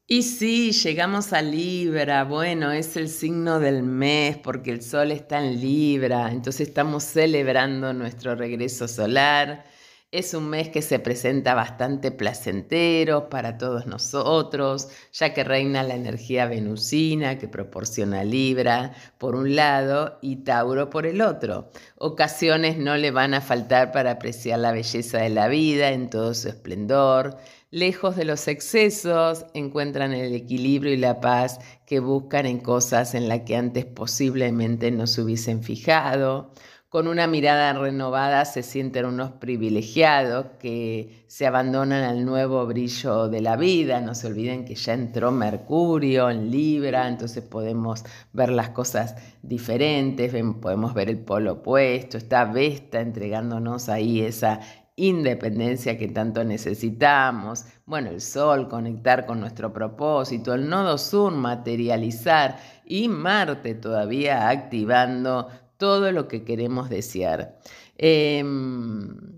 Y 0.08 0.24
sí, 0.24 0.72
llegamos 0.74 1.32
a 1.32 1.42
Libra. 1.42 2.26
Bueno, 2.26 2.72
es 2.72 2.98
el 2.98 3.08
signo 3.08 3.60
del 3.60 3.82
mes 3.82 4.38
porque 4.38 4.72
el 4.72 4.82
sol 4.82 5.12
está 5.12 5.42
en 5.42 5.62
Libra. 5.62 6.32
Entonces 6.32 6.68
estamos 6.68 7.04
celebrando 7.04 7.94
nuestro 7.94 8.36
regreso 8.36 8.88
solar 8.88 9.64
es 10.12 10.34
un 10.34 10.50
mes 10.50 10.68
que 10.68 10.82
se 10.82 11.00
presenta 11.00 11.56
bastante 11.56 12.12
placentero 12.12 13.30
para 13.30 13.58
todos 13.58 13.88
nosotros, 13.88 14.90
ya 15.14 15.34
que 15.34 15.46
reina 15.46 15.84
la 15.84 15.96
energía 15.96 16.48
venusina 16.48 17.38
que 17.38 17.48
proporciona 17.48 18.26
Libra 18.26 18.94
por 19.18 19.36
un 19.36 19.56
lado 19.56 20.20
y 20.22 20.44
Tauro 20.44 20.90
por 20.90 21.06
el 21.06 21.22
otro. 21.22 21.72
Ocasiones 21.98 22.78
no 22.78 22.98
le 22.98 23.12
van 23.12 23.34
a 23.34 23.40
faltar 23.40 23.94
para 23.94 24.12
apreciar 24.12 24.60
la 24.60 24.74
belleza 24.74 25.20
de 25.20 25.30
la 25.30 25.48
vida 25.48 25.92
en 25.92 26.10
todo 26.10 26.34
su 26.34 26.50
esplendor. 26.50 27.38
Lejos 27.70 28.18
de 28.18 28.26
los 28.26 28.50
excesos, 28.50 29.46
encuentran 29.54 30.12
el 30.12 30.34
equilibrio 30.36 30.92
y 30.94 30.98
la 30.98 31.22
paz 31.22 31.60
que 31.86 32.02
buscan 32.02 32.46
en 32.46 32.60
cosas 32.60 33.16
en 33.16 33.30
las 33.30 33.42
que 33.42 33.56
antes 33.56 33.86
posiblemente 33.86 34.92
no 34.92 35.08
se 35.08 35.22
hubiesen 35.22 35.64
fijado 35.64 36.52
con 36.92 37.08
una 37.08 37.26
mirada 37.26 37.72
renovada 37.72 38.44
se 38.44 38.64
sienten 38.64 39.06
unos 39.06 39.32
privilegiados 39.32 40.48
que 40.60 41.24
se 41.28 41.48
abandonan 41.48 42.04
al 42.04 42.26
nuevo 42.26 42.68
brillo 42.68 43.30
de 43.30 43.40
la 43.40 43.56
vida. 43.56 44.02
No 44.02 44.14
se 44.14 44.28
olviden 44.28 44.66
que 44.66 44.76
ya 44.76 44.92
entró 44.92 45.32
Mercurio 45.32 46.30
en 46.30 46.52
Libra, 46.52 47.08
entonces 47.08 47.46
podemos 47.46 48.04
ver 48.34 48.50
las 48.50 48.72
cosas 48.72 49.16
diferentes, 49.42 50.36
podemos 50.62 50.94
ver 50.94 51.08
el 51.08 51.20
polo 51.20 51.54
opuesto. 51.54 52.18
Está 52.18 52.44
Vesta 52.44 53.00
entregándonos 53.00 53.88
ahí 53.88 54.20
esa 54.20 54.60
independencia 54.98 55.98
que 55.98 56.10
tanto 56.10 56.44
necesitamos. 56.44 57.68
Bueno, 57.86 58.10
el 58.10 58.20
sol, 58.20 58.68
conectar 58.68 59.26
con 59.26 59.40
nuestro 59.40 59.72
propósito, 59.72 60.54
el 60.54 60.68
nodo 60.68 60.98
sur, 60.98 61.32
materializar 61.32 62.58
y 62.86 63.08
Marte 63.08 63.76
todavía 63.76 64.50
activando 64.50 65.48
todo 65.82 66.12
lo 66.12 66.28
que 66.28 66.44
queremos 66.44 66.92
desear. 66.92 67.58
Em, 67.98 69.31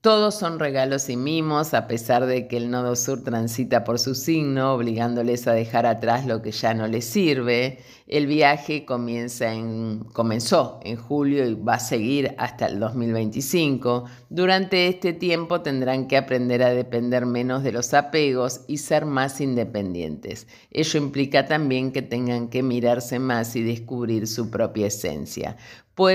todos 0.00 0.34
son 0.34 0.58
regalos 0.58 1.10
y 1.10 1.16
mimos, 1.18 1.74
a 1.74 1.86
pesar 1.86 2.24
de 2.24 2.48
que 2.48 2.56
el 2.56 2.70
nodo 2.70 2.96
sur 2.96 3.22
transita 3.22 3.84
por 3.84 3.98
su 3.98 4.14
signo, 4.14 4.72
obligándoles 4.72 5.46
a 5.46 5.52
dejar 5.52 5.84
atrás 5.84 6.24
lo 6.24 6.40
que 6.40 6.52
ya 6.52 6.72
no 6.72 6.86
les 6.86 7.04
sirve. 7.04 7.80
El 8.06 8.26
viaje 8.26 8.86
comienza 8.86 9.52
en, 9.52 10.00
comenzó 10.14 10.80
en 10.84 10.96
julio 10.96 11.46
y 11.46 11.52
va 11.52 11.74
a 11.74 11.80
seguir 11.80 12.34
hasta 12.38 12.64
el 12.64 12.80
2025. 12.80 14.06
Durante 14.30 14.88
este 14.88 15.12
tiempo 15.12 15.60
tendrán 15.60 16.08
que 16.08 16.16
aprender 16.16 16.62
a 16.62 16.72
depender 16.72 17.26
menos 17.26 17.62
de 17.62 17.72
los 17.72 17.92
apegos 17.92 18.62
y 18.68 18.78
ser 18.78 19.04
más 19.04 19.38
independientes. 19.42 20.46
Ello 20.70 20.98
implica 20.98 21.44
también 21.44 21.92
que 21.92 22.00
tengan 22.00 22.48
que 22.48 22.62
mirarse 22.62 23.18
más 23.18 23.54
y 23.54 23.62
descubrir 23.62 24.26
su 24.26 24.50
propia 24.50 24.86
esencia. 24.86 25.58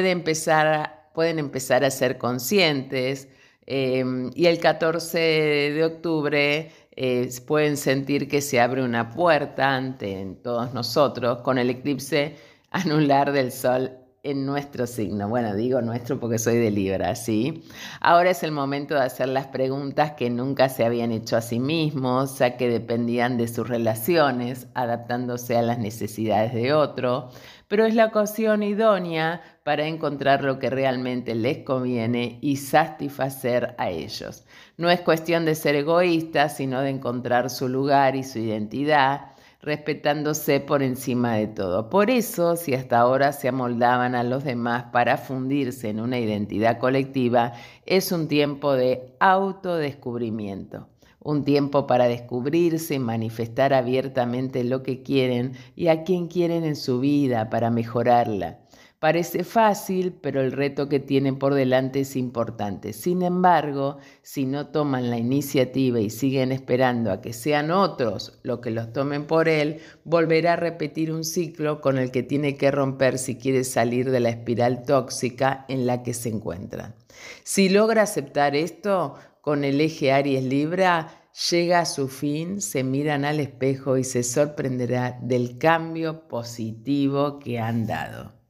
empezar, 0.10 1.12
pueden 1.14 1.38
empezar 1.38 1.86
a 1.86 1.92
ser 1.92 2.18
conscientes, 2.18 3.28
Em, 3.68 4.32
y 4.36 4.46
el 4.46 4.60
14 4.60 5.18
de 5.18 5.84
octubre 5.84 6.72
eh, 6.92 7.30
pueden 7.48 7.78
sentir 7.78 8.28
que 8.28 8.42
se 8.42 8.60
abre 8.60 8.84
una 8.84 9.10
puerta 9.10 9.76
ante 9.76 10.38
todos 10.44 10.74
nosotros 10.74 11.40
con 11.40 11.58
el 11.58 11.70
eclipse 11.72 12.36
anular 12.72 13.32
del 13.32 13.52
Sol 13.52 14.05
en 14.26 14.46
nuestro 14.46 14.88
signo. 14.88 15.30
Bueno, 15.30 15.56
digo 15.56 15.82
nuestro 15.82 16.20
porque 16.20 16.38
soy 16.38 16.58
de 16.58 16.72
Libra, 16.72 17.16
¿sí? 17.16 17.64
Ahora 18.02 18.32
es 18.32 18.44
el 18.44 18.52
momento 18.52 18.96
de 18.96 19.02
hacer 19.02 19.30
las 19.30 19.48
preguntas 19.48 20.12
que 20.12 20.30
nunca 20.30 20.68
se 20.68 20.84
habían 20.84 21.12
hecho 21.12 21.38
a 21.38 21.42
sí 21.42 21.60
mismos, 21.60 22.40
ya 22.40 22.58
que 22.58 22.68
dependían 22.68 23.38
de 23.38 23.48
sus 23.48 23.70
relaciones, 23.70 24.68
adaptándose 24.74 25.56
a 25.56 25.62
las 25.62 25.80
necesidades 25.80 26.54
de 26.54 26.74
otro 26.74 27.30
pero 27.68 27.86
es 27.86 27.96
la 27.96 28.06
ocasión 28.06 28.64
idónea 28.64 29.42
para 29.64 29.88
encontrar 29.88 30.44
lo 30.44 30.60
que 30.60 30.70
realmente 30.70 31.34
les 31.34 31.60
conviene 31.60 32.38
y 32.42 32.58
satisfacer 32.58 33.76
a 33.78 33.90
ellos. 33.90 34.44
No 34.78 34.90
es 34.90 35.02
cuestión 35.02 35.46
de 35.46 35.56
ser 35.56 35.76
egoísta, 35.76 36.50
sino 36.50 36.82
de 36.82 36.92
encontrar 36.92 37.50
su 37.50 37.68
lugar 37.68 38.16
y 38.16 38.24
su 38.24 38.40
identidad, 38.40 39.32
respetándose 39.66 40.60
por 40.60 40.84
encima 40.84 41.36
de 41.36 41.48
todo. 41.48 41.90
Por 41.90 42.10
eso, 42.10 42.56
si 42.56 42.74
hasta 42.74 43.00
ahora 43.00 43.34
se 43.34 43.48
amoldaban 43.48 44.16
a 44.16 44.24
los 44.24 44.44
demás 44.44 44.86
para 44.94 45.18
fundirse 45.18 45.90
en 45.90 46.00
una 46.00 46.20
identidad 46.20 46.78
colectiva, 46.78 47.54
es 47.86 48.12
un 48.12 48.28
tiempo 48.28 48.74
de 48.74 49.16
autodescubrimiento 49.20 50.88
un 51.26 51.44
tiempo 51.44 51.88
para 51.88 52.08
descubrirse 52.08 52.94
y 52.94 53.00
manifestar 53.00 53.74
abiertamente 53.74 54.64
lo 54.64 54.84
que 54.84 55.02
quieren 55.02 55.54
y 55.76 55.88
a 55.88 56.04
quién 56.04 56.28
quieren 56.28 56.64
en 56.64 56.76
su 56.76 57.00
vida 57.00 57.50
para 57.50 57.72
mejorarla. 57.72 58.60
Parece 59.00 59.44
fácil, 59.44 60.14
pero 60.14 60.42
el 60.42 60.54
reto 60.54 60.88
que 60.88 61.00
tienen 61.00 61.38
por 61.38 61.54
delante 61.54 62.00
es 62.00 62.16
importante. 62.16 62.94
Sin 62.94 63.22
embargo, 63.22 63.98
si 64.22 64.46
no 64.46 64.68
toman 64.68 65.10
la 65.10 65.18
iniciativa 65.18 66.00
y 66.00 66.10
siguen 66.10 66.52
esperando 66.52 67.12
a 67.12 67.22
que 67.22 67.34
sean 67.34 67.72
otros 67.72 68.40
los 68.44 68.60
que 68.60 68.72
los 68.72 68.94
tomen 68.94 69.28
por 69.28 69.50
él, 69.50 69.82
volverá 70.06 70.54
a 70.54 70.56
repetir 70.56 71.12
un 71.12 71.26
ciclo 71.26 71.82
con 71.82 71.98
el 71.98 72.10
que 72.10 72.24
tiene 72.24 72.56
que 72.56 72.72
romper 72.72 73.18
si 73.18 73.36
quiere 73.36 73.66
salir 73.66 74.10
de 74.12 74.22
la 74.22 74.30
espiral 74.30 74.84
tóxica 74.84 75.66
en 75.68 75.86
la 75.86 76.02
que 76.02 76.14
se 76.14 76.30
encuentran. 76.30 76.96
Si 77.44 77.70
logra 77.70 78.04
aceptar 78.04 78.56
esto, 78.56 79.16
con 79.42 79.64
el 79.64 79.82
eje 79.82 80.14
Aries 80.14 80.44
Libra, 80.44 81.26
llega 81.52 81.82
a 81.82 81.86
su 81.86 82.08
fin, 82.08 82.62
se 82.62 82.84
miran 82.84 83.26
al 83.26 83.42
espejo 83.42 83.98
y 83.98 84.06
se 84.06 84.24
sorprenderá 84.24 85.20
del 85.22 85.58
cambio 85.58 86.28
positivo 86.28 87.40
que 87.40 87.60
han 87.60 87.86
dado. 87.86 88.45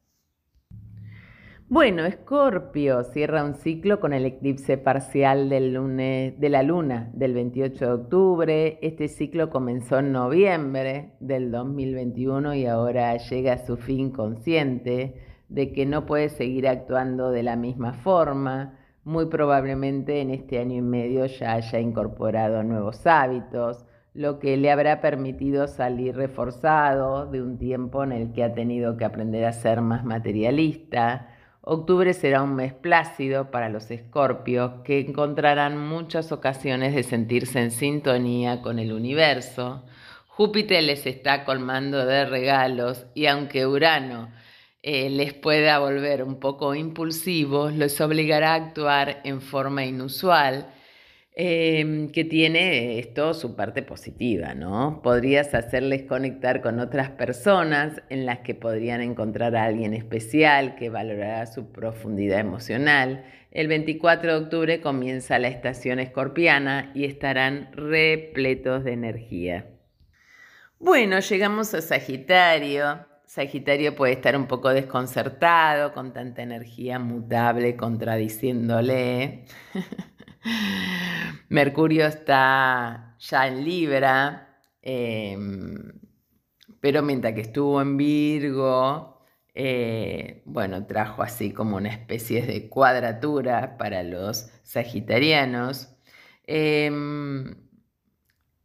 Bueno, 1.68 2.06
Escorpio 2.06 3.04
cierra 3.06 3.44
un 3.44 3.56
ciclo 3.56 4.00
con 4.00 4.14
el 4.14 4.28
eclipse 4.28 4.78
parcial 4.78 5.50
del 5.50 5.74
lunes, 5.74 6.40
de 6.40 6.50
la 6.50 6.62
luna 6.62 7.10
del 7.14 7.34
28 7.34 7.86
de 7.86 7.92
octubre. 7.92 8.80
Este 8.84 9.08
ciclo 9.08 9.50
comenzó 9.50 9.98
en 9.98 10.12
noviembre 10.12 11.14
del 11.20 11.50
2021 11.50 12.54
y 12.54 12.68
ahora 12.68 13.18
llega 13.18 13.54
a 13.54 13.66
su 13.66 13.78
fin 13.78 14.12
consciente 14.12 15.16
de 15.50 15.74
que 15.74 15.88
no 15.88 16.06
puede 16.06 16.30
seguir 16.30 16.68
actuando 16.68 17.32
de 17.32 17.42
la 17.42 17.56
misma 17.56 17.94
forma 17.94 18.78
muy 19.04 19.26
probablemente 19.26 20.22
en 20.22 20.30
este 20.30 20.60
año 20.60 20.76
y 20.76 20.82
medio 20.82 21.26
ya 21.26 21.54
haya 21.54 21.80
incorporado 21.80 22.62
nuevos 22.62 23.08
hábitos, 23.08 23.88
lo 24.14 24.38
que 24.38 24.56
le 24.56 24.70
habrá 24.70 25.02
permitido 25.02 25.68
salir 25.68 26.16
reforzado 26.16 27.26
de 27.26 27.42
un 27.42 27.58
tiempo 27.58 28.04
en 28.04 28.12
el 28.12 28.34
que 28.34 28.44
ha 28.44 28.54
tenido 28.54 28.98
que 28.98 29.06
aprender 29.06 29.46
a 29.46 29.52
ser 29.52 29.82
más 29.82 30.06
materialista. 30.06 31.32
Octubre 31.68 32.14
será 32.14 32.44
un 32.44 32.54
mes 32.54 32.74
plácido 32.74 33.50
para 33.50 33.70
los 33.70 33.90
escorpios 33.90 34.84
que 34.84 35.00
encontrarán 35.00 35.80
muchas 35.80 36.32
ocasiones 36.32 36.94
de 36.94 37.02
sentirse 37.02 37.60
en 37.60 37.72
sintonía 37.72 38.62
con 38.62 38.78
el 38.78 38.94
universo. 38.94 39.84
Júpiter 40.28 40.84
les 40.84 41.08
está 41.08 41.44
colmando 41.44 42.06
de 42.06 42.26
regalos 42.26 43.08
y 43.16 43.26
aunque 43.26 43.66
Urano 43.66 44.30
eh, 44.84 45.10
les 45.10 45.34
pueda 45.34 45.80
volver 45.80 46.22
un 46.22 46.40
poco 46.40 46.76
impulsivos, 46.76 47.74
los 47.74 48.00
obligará 48.00 48.52
a 48.52 48.68
actuar 48.68 49.22
en 49.24 49.42
forma 49.42 49.86
inusual, 49.86 50.68
em, 51.36 52.10
que 52.10 52.24
tiene 52.24 53.00
esto 53.00 53.34
su 53.34 53.56
parte 53.56 53.84
positiva, 53.84 54.54
¿no? 54.54 55.02
Podrías 55.04 55.54
hacerles 55.54 56.04
conectar 56.04 56.62
con 56.62 56.80
otras 56.80 57.10
personas 57.12 58.02
en 58.10 58.26
las 58.26 58.40
que 58.40 58.56
podrían 58.56 59.02
encontrar 59.02 59.56
a 59.56 59.66
alguien 59.66 59.94
especial 59.94 60.76
que 60.76 60.90
valorará 60.90 61.46
su 61.46 61.72
profundidad 61.72 62.40
emocional. 62.40 63.26
El 63.52 63.68
24 63.68 64.32
de 64.32 64.44
octubre 64.46 64.82
comienza 64.82 65.40
la 65.40 65.50
estación 65.50 66.00
escorpiana 66.00 66.92
y 66.96 67.06
estarán 67.06 67.70
repletos 67.74 68.84
de 68.84 68.94
energía. 68.94 69.68
Bueno, 70.80 71.20
llegamos 71.20 71.74
a 71.74 71.82
Sagitario 71.82 73.06
Sagitario 73.36 73.96
puede 73.96 74.14
estar 74.14 74.38
un 74.38 74.46
poco 74.46 74.70
desconcertado 74.70 75.94
con 75.94 76.14
tanta 76.14 76.44
energía 76.44 77.00
mutable 77.00 77.76
contradiciéndole. 77.76 79.46
Mercurio 81.56 82.06
está 82.06 83.16
ya 83.18 83.48
en 83.48 83.64
Libra, 83.64 84.60
em, 84.82 85.94
pero 86.82 87.02
mientras 87.02 87.34
que 87.34 87.42
estuvo 87.42 87.82
en 87.82 87.96
Virgo, 87.96 89.22
eh, 89.54 90.44
bueno, 90.46 90.86
trajo 90.86 91.24
así 91.24 91.52
como 91.54 91.78
una 91.78 91.90
especie 91.90 92.42
de 92.46 92.68
cuadratura 92.68 93.78
para 93.78 94.04
los 94.04 94.50
sagitarianos. 94.64 95.96
Em, 96.46 97.56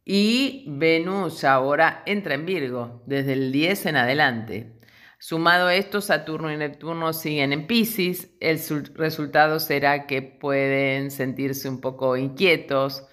y 0.03 0.65
Venus 0.67 1.45
ahora 1.45 2.03
entra 2.05 2.33
en 2.33 2.45
Virgo, 2.45 3.03
desde 3.05 3.33
el 3.33 3.53
10 3.53 3.85
en 3.85 3.95
adelante. 3.95 4.80
Sumado 5.23 5.67
a 5.67 5.75
esto, 5.75 6.01
Saturno 6.01 6.51
y 6.51 6.57
Neptuno 6.57 7.13
siguen 7.13 7.53
en 7.53 7.67
Pisces. 7.67 8.31
El 8.39 8.59
resultado 8.95 9.59
será 9.59 10.07
que 10.07 10.23
pueden 10.23 11.11
sentirse 11.11 11.69
un 11.69 11.79
poco 11.79 12.17
inquietos, 12.17 13.05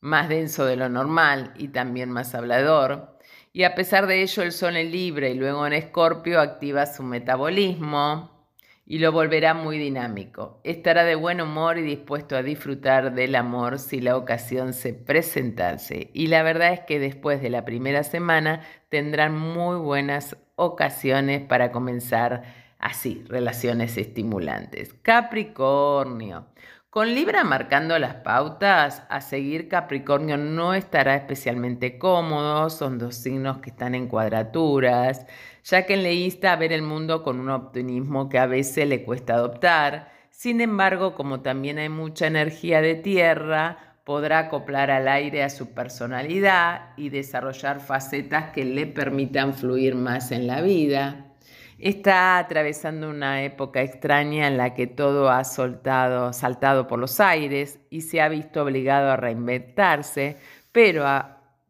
más 0.00 0.28
denso 0.28 0.64
de 0.64 0.76
lo 0.76 0.88
normal 0.88 1.54
y 1.56 1.66
también 1.66 2.08
más 2.08 2.36
hablador. 2.36 3.18
Y 3.52 3.64
a 3.64 3.74
pesar 3.74 4.06
de 4.06 4.22
ello, 4.22 4.44
el 4.44 4.52
Sol 4.52 4.76
en 4.76 4.92
Libre 4.92 5.32
y 5.32 5.34
luego 5.34 5.66
en 5.66 5.72
Escorpio 5.72 6.40
activa 6.40 6.86
su 6.86 7.02
metabolismo, 7.02 8.48
y 8.86 9.00
lo 9.00 9.10
volverá 9.10 9.52
muy 9.52 9.76
dinámico. 9.76 10.60
Estará 10.62 11.02
de 11.02 11.16
buen 11.16 11.40
humor 11.40 11.78
y 11.78 11.82
dispuesto 11.82 12.36
a 12.36 12.44
disfrutar 12.44 13.12
del 13.12 13.34
amor 13.34 13.80
si 13.80 14.00
la 14.00 14.16
ocasión 14.16 14.72
se 14.72 14.94
presentase. 14.94 16.12
Y 16.14 16.28
la 16.28 16.44
verdad 16.44 16.72
es 16.72 16.80
que 16.86 17.00
después 17.00 17.42
de 17.42 17.50
la 17.50 17.64
primera 17.64 18.04
semana 18.04 18.60
tendrán 18.88 19.36
muy 19.36 19.78
buenas 19.78 20.36
ocasiones 20.56 21.42
para 21.42 21.70
comenzar 21.70 22.42
así, 22.78 23.24
relaciones 23.28 23.96
estimulantes. 23.96 24.94
Capricornio. 25.02 26.46
Con 26.90 27.14
Libra 27.14 27.44
marcando 27.44 27.98
las 27.98 28.14
pautas, 28.14 29.02
a 29.10 29.20
seguir 29.20 29.68
Capricornio 29.68 30.38
no 30.38 30.72
estará 30.72 31.14
especialmente 31.14 31.98
cómodo, 31.98 32.70
son 32.70 32.98
dos 32.98 33.16
signos 33.16 33.58
que 33.58 33.68
están 33.68 33.94
en 33.94 34.08
cuadraturas, 34.08 35.26
ya 35.62 35.84
que 35.84 35.98
le 35.98 36.14
insta 36.14 36.56
ver 36.56 36.72
el 36.72 36.80
mundo 36.80 37.22
con 37.22 37.38
un 37.38 37.50
optimismo 37.50 38.30
que 38.30 38.38
a 38.38 38.46
veces 38.46 38.88
le 38.88 39.04
cuesta 39.04 39.34
adoptar. 39.34 40.10
Sin 40.30 40.62
embargo, 40.62 41.14
como 41.14 41.42
también 41.42 41.78
hay 41.78 41.90
mucha 41.90 42.28
energía 42.28 42.80
de 42.80 42.94
tierra, 42.94 43.85
podrá 44.06 44.38
acoplar 44.38 44.92
al 44.92 45.08
aire 45.08 45.42
a 45.42 45.50
su 45.50 45.74
personalidad 45.74 46.90
y 46.96 47.08
desarrollar 47.08 47.80
facetas 47.80 48.52
que 48.52 48.64
le 48.64 48.86
permitan 48.86 49.52
fluir 49.52 49.96
más 49.96 50.30
en 50.30 50.46
la 50.46 50.60
vida. 50.60 51.34
Está 51.80 52.38
atravesando 52.38 53.10
una 53.10 53.42
época 53.42 53.82
extraña 53.82 54.46
en 54.46 54.58
la 54.58 54.74
que 54.74 54.86
todo 54.86 55.28
ha 55.28 55.42
saltado 55.42 56.86
por 56.86 57.00
los 57.00 57.18
aires 57.18 57.80
y 57.90 58.02
se 58.02 58.20
ha 58.20 58.28
visto 58.28 58.62
obligado 58.62 59.10
a 59.10 59.16
reinventarse, 59.16 60.36
pero, 60.70 61.04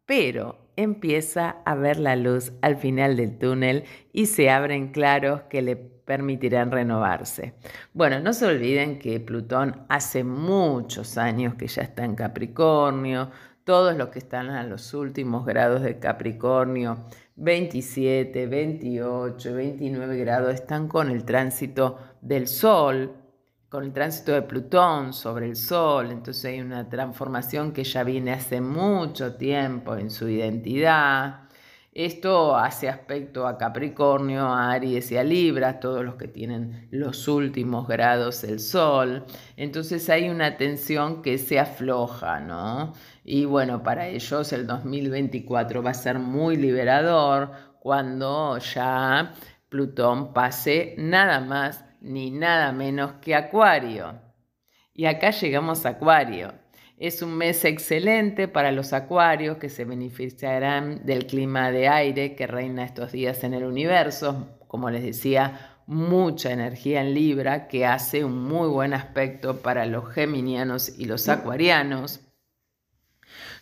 pero 0.04 0.65
empieza 0.76 1.56
a 1.64 1.74
ver 1.74 1.98
la 1.98 2.16
luz 2.16 2.52
al 2.62 2.76
final 2.76 3.16
del 3.16 3.38
túnel 3.38 3.84
y 4.12 4.26
se 4.26 4.50
abren 4.50 4.92
claros 4.92 5.42
que 5.50 5.62
le 5.62 5.76
permitirán 5.76 6.70
renovarse. 6.70 7.54
Bueno, 7.92 8.20
no 8.20 8.32
se 8.32 8.46
olviden 8.46 8.98
que 8.98 9.18
Plutón 9.20 9.84
hace 9.88 10.22
muchos 10.24 11.18
años 11.18 11.54
que 11.54 11.66
ya 11.66 11.82
está 11.82 12.04
en 12.04 12.14
Capricornio, 12.14 13.30
todos 13.64 13.96
los 13.96 14.10
que 14.10 14.20
están 14.20 14.50
a 14.50 14.62
los 14.62 14.94
últimos 14.94 15.44
grados 15.44 15.82
de 15.82 15.98
Capricornio, 15.98 17.04
27, 17.34 18.46
28, 18.46 19.54
29 19.54 20.16
grados, 20.18 20.54
están 20.54 20.86
con 20.86 21.10
el 21.10 21.24
tránsito 21.24 21.98
del 22.20 22.46
Sol, 22.46 23.12
con 23.68 23.82
el 23.82 23.92
tránsito 23.92 24.32
de 24.32 24.42
Plutón 24.42 25.12
sobre 25.12 25.46
el 25.46 25.56
Sol, 25.56 26.12
entonces 26.12 26.44
hay 26.44 26.60
una 26.60 26.88
transformación 26.88 27.72
que 27.72 27.82
ya 27.82 28.04
viene 28.04 28.32
hace 28.32 28.60
mucho 28.60 29.34
tiempo 29.34 29.96
en 29.96 30.10
su 30.10 30.28
identidad. 30.28 31.48
Esto 31.92 32.54
hace 32.56 32.88
aspecto 32.88 33.46
a 33.46 33.56
Capricornio, 33.56 34.42
a 34.44 34.72
Aries 34.72 35.10
y 35.10 35.16
a 35.16 35.24
Libra, 35.24 35.80
todos 35.80 36.04
los 36.04 36.16
que 36.16 36.28
tienen 36.28 36.86
los 36.90 37.26
últimos 37.26 37.88
grados 37.88 38.42
del 38.42 38.60
Sol. 38.60 39.24
Entonces 39.56 40.08
hay 40.10 40.28
una 40.28 40.58
tensión 40.58 41.22
que 41.22 41.38
se 41.38 41.58
afloja, 41.58 42.38
¿no? 42.38 42.92
Y 43.24 43.46
bueno, 43.46 43.82
para 43.82 44.06
ellos 44.06 44.52
el 44.52 44.66
2024 44.66 45.82
va 45.82 45.90
a 45.90 45.94
ser 45.94 46.18
muy 46.18 46.56
liberador 46.56 47.50
cuando 47.80 48.58
ya 48.58 49.32
Plutón 49.70 50.34
pase 50.34 50.94
nada 50.98 51.40
más 51.40 51.85
ni 52.00 52.30
nada 52.30 52.72
menos 52.72 53.14
que 53.20 53.34
Acuario. 53.34 54.20
Y 54.94 55.06
acá 55.06 55.30
llegamos 55.30 55.86
a 55.86 55.90
Acuario. 55.90 56.52
Es 56.98 57.20
un 57.20 57.36
mes 57.36 57.64
excelente 57.66 58.48
para 58.48 58.72
los 58.72 58.94
acuarios 58.94 59.58
que 59.58 59.68
se 59.68 59.84
beneficiarán 59.84 61.04
del 61.04 61.26
clima 61.26 61.70
de 61.70 61.88
aire 61.88 62.34
que 62.34 62.46
reina 62.46 62.84
estos 62.84 63.12
días 63.12 63.44
en 63.44 63.52
el 63.52 63.64
universo. 63.64 64.58
Como 64.66 64.88
les 64.88 65.02
decía, 65.02 65.76
mucha 65.86 66.52
energía 66.52 67.02
en 67.02 67.12
Libra 67.12 67.68
que 67.68 67.84
hace 67.84 68.24
un 68.24 68.42
muy 68.42 68.68
buen 68.68 68.94
aspecto 68.94 69.58
para 69.58 69.84
los 69.84 70.08
geminianos 70.08 70.98
y 70.98 71.04
los 71.04 71.28
acuarianos. 71.28 72.25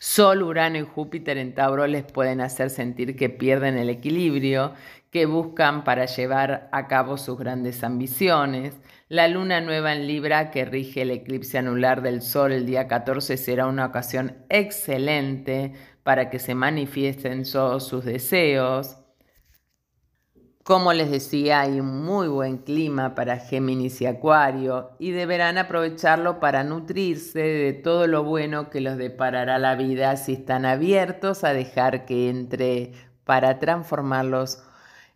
Sol, 0.06 0.42
Urano 0.42 0.76
y 0.76 0.82
Júpiter 0.82 1.38
en 1.38 1.54
Tauro 1.54 1.86
les 1.86 2.04
pueden 2.04 2.42
hacer 2.42 2.68
sentir 2.68 3.16
que 3.16 3.30
pierden 3.30 3.78
el 3.78 3.88
equilibrio, 3.88 4.74
que 5.10 5.24
buscan 5.24 5.82
para 5.82 6.04
llevar 6.04 6.68
a 6.72 6.88
cabo 6.88 7.16
sus 7.16 7.38
grandes 7.38 7.82
ambiciones. 7.82 8.74
La 9.08 9.28
luna 9.28 9.62
nueva 9.62 9.94
en 9.94 10.06
Libra 10.06 10.50
que 10.50 10.66
rige 10.66 11.00
el 11.02 11.10
eclipse 11.10 11.56
anular 11.56 12.02
del 12.02 12.20
Sol 12.20 12.52
el 12.52 12.66
día 12.66 12.86
14 12.86 13.38
será 13.38 13.66
una 13.66 13.86
ocasión 13.86 14.36
excelente 14.50 15.72
para 16.02 16.28
que 16.28 16.38
se 16.38 16.54
manifiesten 16.54 17.50
todos 17.50 17.88
sus 17.88 18.04
deseos. 18.04 18.98
Como 20.64 20.94
les 20.94 21.10
decía, 21.10 21.60
hay 21.60 21.78
un 21.78 22.06
muy 22.06 22.26
buen 22.26 22.56
clima 22.56 23.14
para 23.14 23.36
Géminis 23.36 24.00
y 24.00 24.06
Acuario 24.06 24.92
y 24.98 25.10
deberán 25.10 25.58
aprovecharlo 25.58 26.40
para 26.40 26.64
nutrirse 26.64 27.38
de 27.38 27.74
todo 27.74 28.06
lo 28.06 28.24
bueno 28.24 28.70
que 28.70 28.80
los 28.80 28.96
deparará 28.96 29.58
la 29.58 29.74
vida 29.74 30.16
si 30.16 30.32
están 30.32 30.64
abiertos 30.64 31.44
a 31.44 31.52
dejar 31.52 32.06
que 32.06 32.30
entre 32.30 32.92
para 33.24 33.60
transformarlos 33.60 34.62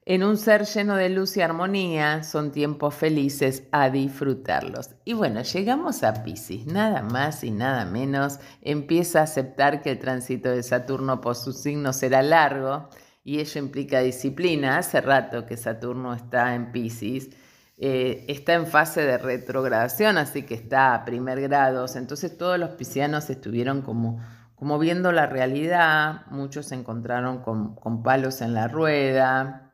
en 0.04 0.22
un 0.22 0.36
ser 0.36 0.66
lleno 0.66 0.96
de 0.96 1.08
luz 1.08 1.38
y 1.38 1.40
armonía, 1.40 2.24
son 2.24 2.52
tiempos 2.52 2.94
felices 2.94 3.62
a 3.72 3.88
disfrutarlos. 3.88 4.90
Y 5.06 5.14
bueno, 5.14 5.40
llegamos 5.40 6.02
a 6.02 6.24
Pisces, 6.24 6.66
nada 6.66 7.00
más 7.00 7.42
y 7.42 7.50
nada 7.50 7.86
menos, 7.86 8.38
empieza 8.60 9.20
a 9.20 9.24
aceptar 9.24 9.80
que 9.80 9.92
el 9.92 9.98
tránsito 9.98 10.50
de 10.50 10.62
Saturno 10.62 11.22
por 11.22 11.36
su 11.36 11.54
signo 11.54 11.94
será 11.94 12.20
largo 12.20 12.90
y 13.28 13.40
ello 13.40 13.60
implica 13.60 14.00
disciplina. 14.00 14.78
Hace 14.78 15.02
rato 15.02 15.44
que 15.44 15.58
Saturno 15.58 16.14
está 16.14 16.54
en 16.54 16.72
Pisces. 16.72 17.28
Eh, 17.76 18.24
está 18.26 18.54
en 18.54 18.66
fase 18.66 19.02
de 19.02 19.18
retrogradación, 19.18 20.16
así 20.16 20.44
que 20.44 20.54
está 20.54 20.94
a 20.94 21.04
primer 21.04 21.38
grado. 21.42 21.84
Entonces 21.94 22.38
todos 22.38 22.58
los 22.58 22.70
piscianos 22.70 23.28
estuvieron 23.28 23.82
como, 23.82 24.18
como 24.54 24.78
viendo 24.78 25.12
la 25.12 25.26
realidad, 25.26 26.22
muchos 26.30 26.68
se 26.68 26.76
encontraron 26.76 27.42
con, 27.42 27.74
con 27.74 28.02
palos 28.02 28.40
en 28.40 28.54
la 28.54 28.66
rueda, 28.66 29.67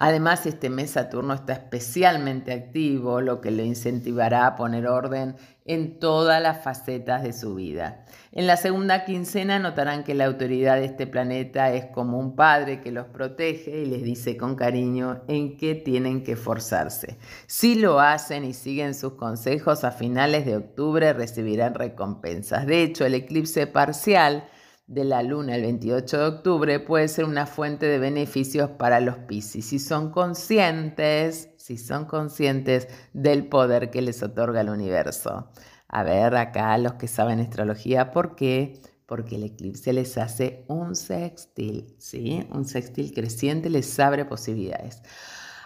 Además, 0.00 0.46
este 0.46 0.70
mes 0.70 0.92
Saturno 0.92 1.34
está 1.34 1.54
especialmente 1.54 2.52
activo, 2.52 3.20
lo 3.20 3.40
que 3.40 3.50
le 3.50 3.64
incentivará 3.64 4.46
a 4.46 4.54
poner 4.54 4.86
orden 4.86 5.34
en 5.64 5.98
todas 5.98 6.40
las 6.40 6.62
facetas 6.62 7.24
de 7.24 7.32
su 7.32 7.56
vida. 7.56 8.04
En 8.30 8.46
la 8.46 8.56
segunda 8.56 9.04
quincena 9.04 9.58
notarán 9.58 10.04
que 10.04 10.14
la 10.14 10.26
autoridad 10.26 10.76
de 10.76 10.84
este 10.84 11.08
planeta 11.08 11.72
es 11.72 11.86
como 11.86 12.20
un 12.20 12.36
padre 12.36 12.80
que 12.80 12.92
los 12.92 13.06
protege 13.06 13.82
y 13.82 13.86
les 13.86 14.04
dice 14.04 14.36
con 14.36 14.54
cariño 14.54 15.22
en 15.26 15.56
qué 15.56 15.74
tienen 15.74 16.22
que 16.22 16.32
esforzarse. 16.32 17.18
Si 17.48 17.74
lo 17.74 17.98
hacen 17.98 18.44
y 18.44 18.54
siguen 18.54 18.94
sus 18.94 19.14
consejos, 19.14 19.82
a 19.82 19.90
finales 19.90 20.46
de 20.46 20.58
octubre 20.58 21.12
recibirán 21.12 21.74
recompensas. 21.74 22.68
De 22.68 22.84
hecho, 22.84 23.04
el 23.04 23.14
eclipse 23.14 23.66
parcial 23.66 24.44
de 24.88 25.04
la 25.04 25.22
luna 25.22 25.54
el 25.54 25.62
28 25.62 26.18
de 26.18 26.24
octubre 26.24 26.80
puede 26.80 27.08
ser 27.08 27.26
una 27.26 27.46
fuente 27.46 27.86
de 27.86 27.98
beneficios 27.98 28.70
para 28.70 29.00
los 29.00 29.18
Piscis 29.18 29.66
si 29.66 29.78
son 29.78 30.10
conscientes, 30.10 31.50
si 31.58 31.76
son 31.76 32.06
conscientes 32.06 32.88
del 33.12 33.46
poder 33.46 33.90
que 33.90 34.00
les 34.00 34.22
otorga 34.22 34.62
el 34.62 34.70
universo. 34.70 35.50
A 35.88 36.02
ver, 36.02 36.34
acá 36.36 36.76
los 36.78 36.94
que 36.94 37.06
saben 37.06 37.38
astrología, 37.38 38.10
¿por 38.10 38.34
qué? 38.34 38.80
Porque 39.04 39.36
el 39.36 39.44
eclipse 39.44 39.92
les 39.92 40.16
hace 40.16 40.64
un 40.68 40.96
sextil, 40.96 41.94
¿sí? 41.98 42.46
Un 42.50 42.64
sextil 42.64 43.12
creciente 43.12 43.68
les 43.70 43.98
abre 44.00 44.24
posibilidades. 44.24 45.02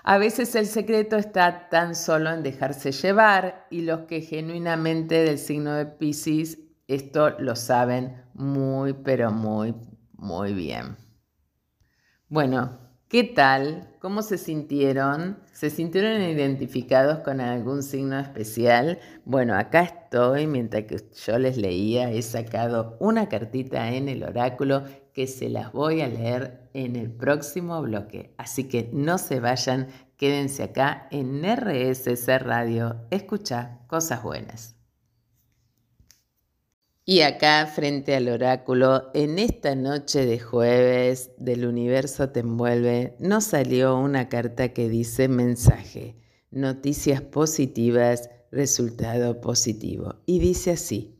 A 0.04 0.18
veces 0.18 0.56
el 0.56 0.66
secreto 0.66 1.16
está 1.16 1.68
tan 1.68 1.94
solo 1.94 2.30
en 2.30 2.42
dejarse 2.42 2.90
llevar 2.90 3.68
y 3.70 3.82
los 3.82 4.00
que 4.00 4.20
genuinamente 4.20 5.22
del 5.22 5.38
signo 5.38 5.74
de 5.74 5.86
Pisces 5.86 6.58
esto 6.94 7.30
lo 7.38 7.56
saben 7.56 8.22
muy, 8.34 8.92
pero 8.92 9.30
muy, 9.30 9.74
muy 10.12 10.52
bien. 10.52 10.96
Bueno, 12.28 12.78
¿qué 13.08 13.24
tal? 13.24 13.96
¿Cómo 14.00 14.22
se 14.22 14.38
sintieron? 14.38 15.38
¿Se 15.52 15.70
sintieron 15.70 16.22
identificados 16.22 17.20
con 17.20 17.40
algún 17.40 17.82
signo 17.82 18.18
especial? 18.18 18.98
Bueno, 19.24 19.54
acá 19.54 19.82
estoy, 19.82 20.46
mientras 20.46 20.84
que 20.84 20.96
yo 21.24 21.38
les 21.38 21.56
leía, 21.56 22.10
he 22.10 22.22
sacado 22.22 22.96
una 23.00 23.28
cartita 23.28 23.92
en 23.92 24.08
el 24.08 24.22
oráculo 24.22 24.84
que 25.12 25.26
se 25.26 25.48
las 25.48 25.72
voy 25.72 26.00
a 26.00 26.08
leer 26.08 26.68
en 26.74 26.96
el 26.96 27.10
próximo 27.10 27.80
bloque. 27.82 28.34
Así 28.38 28.64
que 28.64 28.90
no 28.92 29.18
se 29.18 29.40
vayan, 29.40 29.88
quédense 30.16 30.64
acá 30.64 31.06
en 31.10 31.44
RSC 31.44 32.38
Radio. 32.38 32.96
Escucha 33.10 33.80
cosas 33.88 34.22
buenas. 34.22 34.71
Y 37.04 37.22
acá 37.22 37.66
frente 37.66 38.14
al 38.14 38.28
oráculo, 38.28 39.10
en 39.12 39.40
esta 39.40 39.74
noche 39.74 40.24
de 40.24 40.38
jueves 40.38 41.32
del 41.36 41.66
universo 41.66 42.28
te 42.28 42.40
envuelve, 42.40 43.16
nos 43.18 43.42
salió 43.42 43.96
una 43.96 44.28
carta 44.28 44.68
que 44.68 44.88
dice 44.88 45.26
mensaje, 45.26 46.14
noticias 46.52 47.20
positivas, 47.20 48.30
resultado 48.52 49.40
positivo. 49.40 50.14
Y 50.26 50.38
dice 50.38 50.70
así, 50.70 51.18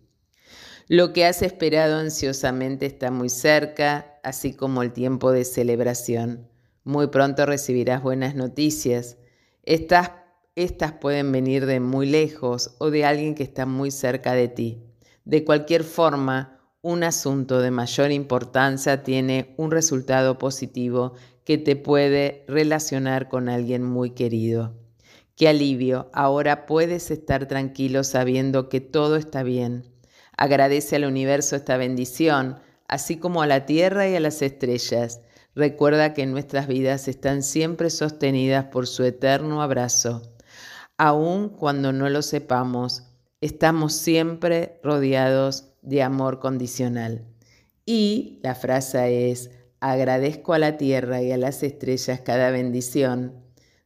lo 0.87 1.13
que 1.13 1.25
has 1.25 1.43
esperado 1.43 1.97
ansiosamente 1.97 2.87
está 2.87 3.11
muy 3.11 3.29
cerca, 3.29 4.21
así 4.23 4.55
como 4.55 4.83
el 4.83 4.93
tiempo 4.93 5.33
de 5.33 5.45
celebración. 5.45 6.49
Muy 6.85 7.09
pronto 7.09 7.45
recibirás 7.45 8.05
buenas 8.05 8.37
noticias. 8.37 9.17
Estas, 9.65 10.13
estas 10.55 10.93
pueden 10.93 11.33
venir 11.33 11.67
de 11.67 11.81
muy 11.81 12.07
lejos 12.07 12.77
o 12.79 12.91
de 12.91 13.05
alguien 13.05 13.35
que 13.35 13.43
está 13.43 13.67
muy 13.67 13.91
cerca 13.91 14.35
de 14.35 14.47
ti. 14.47 14.92
De 15.25 15.45
cualquier 15.45 15.85
forma, 15.85 16.59
un 16.81 17.05
asunto 17.05 17.61
de 17.61 17.71
mayor 17.71 18.11
importancia 18.11 19.05
tiene 19.05 19.55
un 19.57 19.71
resultado 19.71 20.37
positivo 20.37 21.15
que 21.45 21.59
te 21.59 21.77
puede 21.77 22.45
relacionar 22.49 23.29
con 23.29 23.49
alguien 23.49 23.85
muy 23.85 24.11
querido. 24.11 24.75
Qué 25.37 25.49
alivio, 25.49 26.11
ahora 26.13 26.67
puedes 26.67 27.11
estar 27.11 27.47
tranquilo 27.47 28.03
sabiendo 28.05 28.69
que 28.69 28.81
todo 28.81 29.17
está 29.17 29.43
bien. 29.43 29.85
Agradece 30.37 30.97
al 30.97 31.05
universo 31.05 31.55
esta 31.57 31.77
bendición, 31.77 32.59
así 32.89 33.17
como 33.17 33.43
a 33.43 33.47
la 33.47 33.65
tierra 33.65 34.09
y 34.09 34.17
a 34.17 34.21
las 34.21 34.43
estrellas. 34.43 35.21
Recuerda 35.55 36.15
que 36.15 36.27
nuestras 36.27 36.67
vidas 36.67 37.07
están 37.07 37.43
siempre 37.43 37.91
sostenidas 37.91 38.67
por 38.67 38.87
su 38.87 39.05
eterno 39.05 39.63
abrazo. 39.63 40.23
Aun 40.99 41.49
cuando 41.49 41.93
no 41.93 42.09
lo 42.09 42.23
sepamos, 42.23 43.12
estamos 43.43 43.93
siempre 43.93 44.79
rodeados 44.83 45.75
de 45.83 46.03
amor 46.03 46.39
condicional. 46.39 47.27
Y 47.85 48.39
la 48.43 48.55
frase 48.55 49.31
es, 49.31 49.51
agradezco 49.81 50.55
a 50.55 50.59
la 50.61 50.77
tierra 50.79 51.21
y 51.23 51.33
a 51.33 51.37
las 51.37 51.65
estrellas 51.65 52.21
cada 52.21 52.51
bendición. 52.51 53.35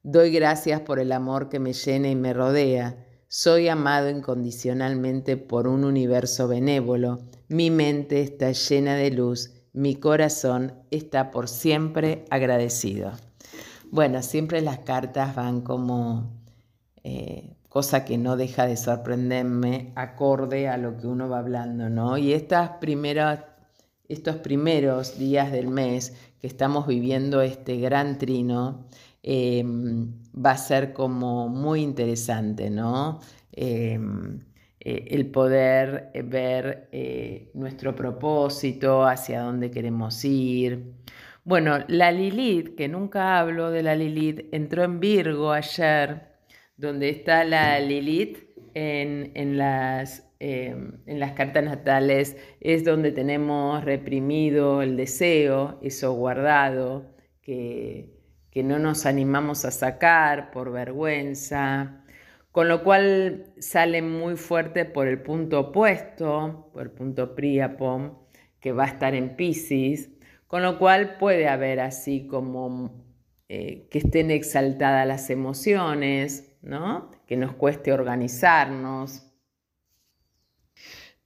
Doy 0.02 0.30
gracias 0.30 0.82
por 0.82 1.00
el 1.00 1.10
amor 1.10 1.48
que 1.48 1.58
me 1.58 1.72
llena 1.72 2.08
y 2.10 2.14
me 2.14 2.34
rodea. 2.34 3.02
Soy 3.28 3.68
amado 3.68 4.10
incondicionalmente 4.10 5.38
por 5.38 5.66
un 5.66 5.84
universo 5.84 6.46
benévolo. 6.46 7.18
Mi 7.48 7.70
mente 7.70 8.20
está 8.20 8.52
llena 8.52 8.94
de 8.94 9.10
luz. 9.10 9.54
Mi 9.72 9.96
corazón 9.96 10.74
está 10.90 11.30
por 11.30 11.48
siempre 11.48 12.26
agradecido. 12.30 13.12
Bueno, 13.90 14.22
siempre 14.22 14.60
las 14.60 14.80
cartas 14.80 15.34
van 15.34 15.62
como 15.62 16.30
eh, 17.02 17.56
cosa 17.76 18.06
que 18.06 18.16
no 18.16 18.38
deja 18.38 18.66
de 18.66 18.74
sorprenderme 18.74 19.92
acorde 19.96 20.66
a 20.66 20.78
lo 20.78 20.96
que 20.96 21.06
uno 21.06 21.28
va 21.28 21.40
hablando, 21.40 21.90
¿no? 21.90 22.16
Y 22.16 22.32
estas 22.32 22.70
primeras, 22.80 23.44
estos 24.08 24.36
primeros 24.36 25.18
días 25.18 25.52
del 25.52 25.68
mes 25.68 26.16
que 26.40 26.46
estamos 26.46 26.86
viviendo 26.86 27.42
este 27.42 27.76
gran 27.76 28.16
trino, 28.16 28.86
em, 29.22 30.10
va 30.34 30.52
a 30.52 30.56
ser 30.56 30.94
como 30.94 31.50
muy 31.50 31.82
interesante, 31.82 32.70
¿no? 32.70 33.20
Em, 33.52 34.40
eh, 34.80 35.08
el 35.10 35.30
poder 35.30 36.12
ver 36.24 36.88
eh, 36.92 37.50
nuestro 37.52 37.94
propósito, 37.94 39.04
hacia 39.04 39.42
dónde 39.42 39.70
queremos 39.70 40.24
ir. 40.24 40.94
Bueno, 41.44 41.80
la 41.88 42.10
Lilith, 42.10 42.74
que 42.74 42.88
nunca 42.88 43.38
hablo 43.38 43.70
de 43.70 43.82
la 43.82 43.94
Lilith, 43.94 44.48
entró 44.50 44.82
en 44.82 44.98
Virgo 44.98 45.52
ayer 45.52 46.35
donde 46.76 47.08
está 47.08 47.44
la 47.44 47.78
Lilith 47.80 48.38
en, 48.74 49.56
las, 49.56 50.28
em, 50.38 50.98
en 51.06 51.18
las 51.18 51.32
cartas 51.32 51.64
natales, 51.64 52.36
es 52.60 52.84
donde 52.84 53.12
tenemos 53.12 53.84
reprimido 53.84 54.82
el 54.82 54.96
deseo, 54.96 55.78
eso 55.82 56.12
guardado, 56.12 57.14
que, 57.40 58.10
que 58.50 58.62
no 58.62 58.78
nos 58.78 59.06
animamos 59.06 59.64
a 59.64 59.70
sacar 59.70 60.50
por 60.50 60.72
vergüenza, 60.72 62.04
con 62.52 62.68
lo 62.68 62.82
cual 62.82 63.52
sale 63.58 64.02
muy 64.02 64.36
fuerte 64.36 64.84
por 64.84 65.08
el 65.08 65.22
punto 65.22 65.60
opuesto, 65.60 66.70
por 66.72 66.82
el 66.82 66.90
punto 66.90 67.34
Priapom, 67.34 68.18
que 68.60 68.72
va 68.72 68.84
a 68.84 68.88
estar 68.88 69.14
en 69.14 69.36
Pisces, 69.36 70.10
con 70.46 70.62
lo 70.62 70.78
cual 70.78 71.18
puede 71.18 71.48
haber 71.48 71.80
así 71.80 72.26
como 72.26 73.04
eh, 73.48 73.86
que 73.90 73.98
estén 73.98 74.30
exaltadas 74.30 75.06
las 75.06 75.30
emociones, 75.30 76.55
que 77.26 77.36
nos 77.36 77.54
cueste 77.54 77.92
organizarnos. 77.92 79.22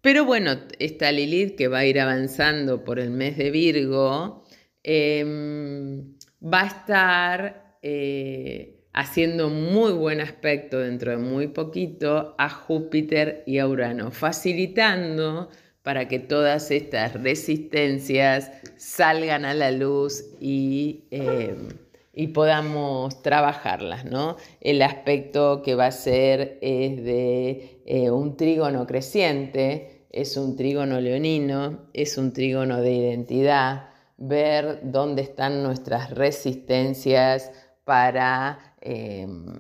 Pero 0.03 0.25
bueno, 0.25 0.53
esta 0.79 1.13
Lilith 1.13 1.57
que 1.57 1.69
va 1.69 1.79
a 1.79 1.87
ir 1.87 2.01
avanzando 2.01 2.85
por 2.85 2.99
el 2.99 3.11
mes 3.11 3.37
de 3.37 3.51
Virgo, 3.51 4.45
em, 4.83 6.15
va 6.43 6.63
a 6.63 6.67
estar 6.67 7.79
eh, 7.83 8.81
haciendo 8.93 9.51
muy 9.51 9.93
buen 9.93 10.21
aspecto 10.21 10.79
dentro 10.79 11.11
de 11.13 11.19
muy 11.19 11.49
poquito 11.49 12.35
a 12.39 12.49
Júpiter 12.49 13.43
y 13.47 13.59
a 13.59 13.67
Urano, 13.69 14.11
facilitando 14.11 15.51
para 15.83 16.09
que 16.09 16.19
todas 16.19 16.71
estas 16.71 17.15
resistencias 17.23 18.51
salgan 18.77 19.45
a 19.45 19.55
la 19.55 19.71
luz 19.71 20.25
y 20.41 21.05
em, 21.11 21.69
y 22.13 22.29
podamos 22.29 23.23
trabajarlas, 23.23 24.05
¿no? 24.05 24.37
El 24.61 24.83
aspecto 24.83 25.63
que 25.63 25.75
va 25.75 25.87
a 25.87 25.93
ser 25.93 26.59
es 26.61 27.03
de 27.05 27.83
eh, 27.87 28.11
un 28.11 28.37
trígono 28.37 28.87
creciente, 28.87 30.07
es 30.11 30.37
un 30.37 30.57
trígono 30.57 31.01
leonino, 31.01 31.89
es 31.93 32.19
un 32.19 32.33
trígono 32.33 32.81
de 32.81 32.93
identidad, 32.93 33.91
ver 34.17 34.81
dónde 34.83 35.23
están 35.23 35.63
nuestras 35.63 36.11
resistencias 36.11 37.53
para... 37.85 38.77
Em, 38.81 39.57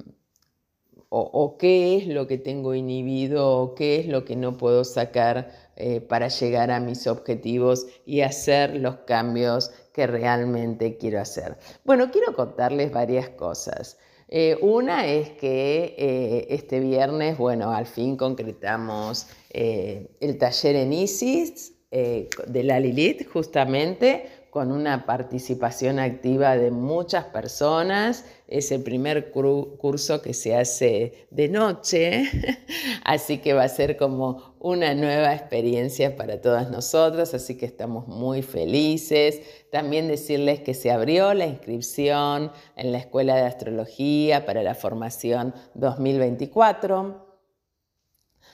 o, 1.12 1.56
qué 1.58 1.96
es 1.96 2.06
lo 2.06 2.28
que 2.28 2.38
tengo 2.38 2.72
inhibido 2.74 3.58
o 3.58 3.74
qué 3.74 3.98
es 3.98 4.06
lo 4.06 4.24
que 4.24 4.36
no 4.36 4.56
puedo 4.56 4.84
sacar 4.84 5.50
eh, 5.74 6.00
para 6.00 6.28
llegar 6.28 6.70
a 6.70 6.78
mis 6.78 7.08
objetivos 7.08 7.86
y 8.06 8.20
hacer 8.20 8.76
los 8.76 8.98
cambios 9.06 9.72
que 9.92 10.06
realmente 10.06 10.96
quiero 10.96 11.20
hacer. 11.20 11.56
Bueno, 11.84 12.10
quiero 12.10 12.34
contarles 12.34 12.92
varias 12.92 13.28
cosas. 13.30 13.98
Eh, 14.28 14.56
una 14.60 15.06
es 15.06 15.30
que 15.30 15.94
eh, 15.98 16.46
este 16.50 16.80
viernes, 16.80 17.36
bueno, 17.36 17.72
al 17.72 17.86
fin 17.86 18.16
concretamos 18.16 19.26
el 19.52 20.38
taller 20.38 20.76
en 20.76 20.92
ISIS, 20.92 21.72
eh, 21.92 22.28
de 22.46 22.62
la 22.62 22.78
Lilith, 22.78 23.28
justamente 23.32 24.26
con 24.50 24.72
una 24.72 25.06
participación 25.06 25.98
activa 25.98 26.56
de 26.56 26.70
muchas 26.70 27.24
personas. 27.26 28.24
Es 28.48 28.72
el 28.72 28.82
primer 28.82 29.30
curso 29.30 30.22
que 30.22 30.34
se 30.34 30.56
hace 30.56 31.26
de 31.30 31.48
noche, 31.48 32.24
así 33.04 33.38
que 33.38 33.52
va 33.52 33.62
a 33.62 33.68
ser 33.68 33.96
como 33.96 34.56
una 34.58 34.94
nueva 34.94 35.32
experiencia 35.34 36.16
para 36.16 36.40
todas 36.40 36.70
nosotros, 36.70 37.32
así 37.32 37.56
que 37.56 37.66
estamos 37.66 38.08
muy 38.08 38.42
felices. 38.42 39.40
También 39.70 40.08
decirles 40.08 40.60
que 40.60 40.74
se 40.74 40.90
abrió 40.90 41.32
la 41.32 41.46
inscripción 41.46 42.50
en 42.74 42.92
la 42.92 42.98
Escuela 42.98 43.36
de 43.36 43.42
Astrología 43.42 44.44
para 44.44 44.64
la 44.64 44.74
formación 44.74 45.54
2024. 45.74 47.29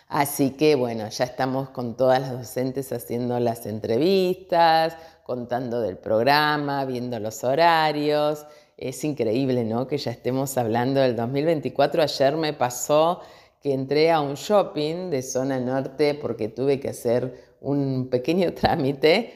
Así 0.08 0.50
que 0.50 0.76
bueno, 0.76 1.08
ya 1.08 1.24
estamos 1.24 1.70
con 1.70 1.96
todas 1.96 2.20
las 2.20 2.32
docentes 2.32 2.92
haciendo 2.92 3.40
las 3.40 3.66
entrevistas, 3.66 4.96
contando 5.24 5.80
del 5.80 5.98
programa, 5.98 6.84
viendo 6.84 7.18
los 7.18 7.42
horarios. 7.42 8.46
Es 8.76 9.02
increíble, 9.02 9.64
¿no? 9.64 9.88
Que 9.88 9.98
ya 9.98 10.12
estemos 10.12 10.56
hablando 10.58 11.00
del 11.00 11.16
2024. 11.16 12.02
Ayer 12.02 12.36
me 12.36 12.52
pasó 12.52 13.20
que 13.60 13.72
entré 13.72 14.12
a 14.12 14.20
un 14.20 14.34
shopping 14.34 15.10
de 15.10 15.22
zona 15.22 15.58
norte 15.58 16.14
porque 16.14 16.48
tuve 16.48 16.78
que 16.78 16.90
hacer 16.90 17.56
un 17.60 18.08
pequeño 18.08 18.52
trámite 18.54 19.34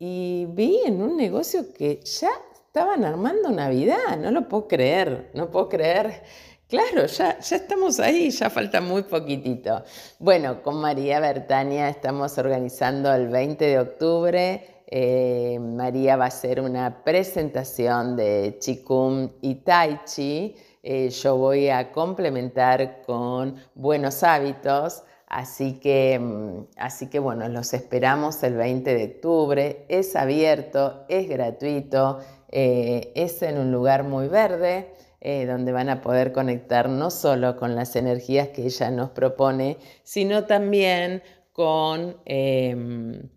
y 0.00 0.46
vi 0.50 0.80
en 0.84 1.00
un 1.00 1.16
negocio 1.16 1.72
que 1.72 2.00
ya 2.02 2.30
estaban 2.66 3.04
armando 3.04 3.50
Navidad. 3.50 4.16
No 4.18 4.32
lo 4.32 4.48
puedo 4.48 4.66
creer, 4.66 5.30
no 5.34 5.50
puedo 5.50 5.68
creer. 5.68 6.22
Claro, 6.68 7.06
ya, 7.06 7.38
ya 7.38 7.56
estamos 7.56 7.98
ahí, 7.98 8.30
ya 8.30 8.50
falta 8.50 8.80
muy 8.80 9.02
poquitito. 9.02 9.82
Bueno, 10.18 10.62
con 10.62 10.80
María 10.80 11.18
Bertania 11.18 11.88
estamos 11.88 12.36
organizando 12.36 13.12
el 13.14 13.28
20 13.28 13.64
de 13.64 13.78
octubre 13.78 14.78
eh, 14.90 15.58
María 15.60 16.16
va 16.16 16.24
a 16.24 16.28
hacer 16.28 16.60
una 16.60 17.04
presentación 17.04 18.16
de 18.16 18.56
Chikung 18.58 19.30
y 19.42 19.56
Tai 19.56 20.00
Chi. 20.04 20.56
Eh, 20.82 21.10
yo 21.10 21.36
voy 21.36 21.68
a 21.68 21.92
complementar 21.92 23.02
con 23.02 23.56
buenos 23.74 24.22
hábitos. 24.22 25.02
Así 25.26 25.78
que, 25.78 26.18
mm, 26.18 26.68
así 26.78 27.10
que 27.10 27.18
bueno, 27.18 27.46
los 27.50 27.74
esperamos 27.74 28.42
el 28.42 28.54
20 28.54 28.94
de 28.94 29.04
octubre. 29.04 29.84
Es 29.88 30.16
abierto, 30.16 31.04
es 31.08 31.28
gratuito, 31.28 32.20
eh, 32.50 33.12
es 33.14 33.42
en 33.42 33.58
un 33.58 33.70
lugar 33.70 34.04
muy 34.04 34.28
verde. 34.28 34.94
Donde 35.20 35.72
van 35.72 35.88
a 35.88 36.00
poder 36.00 36.32
conectar 36.32 36.88
no 36.88 37.10
solo 37.10 37.56
con 37.56 37.74
las 37.74 37.96
energías 37.96 38.48
que 38.48 38.64
ella 38.64 38.90
nos 38.90 39.10
propone, 39.10 39.78
sino 40.04 40.44
también 40.44 41.22
con 41.52 42.16
em, 42.24 43.28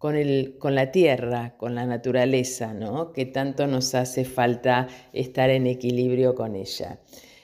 con, 0.00 0.16
el, 0.16 0.56
con 0.58 0.74
la 0.74 0.92
tierra, 0.92 1.58
con 1.58 1.74
la 1.74 1.84
naturaleza, 1.84 2.72
¿no? 2.72 3.12
que 3.12 3.26
tanto 3.26 3.66
nos 3.66 3.94
hace 3.94 4.24
falta 4.24 4.88
estar 5.12 5.50
en 5.50 5.66
equilibrio 5.66 6.34
con 6.34 6.56
ella. 6.56 7.00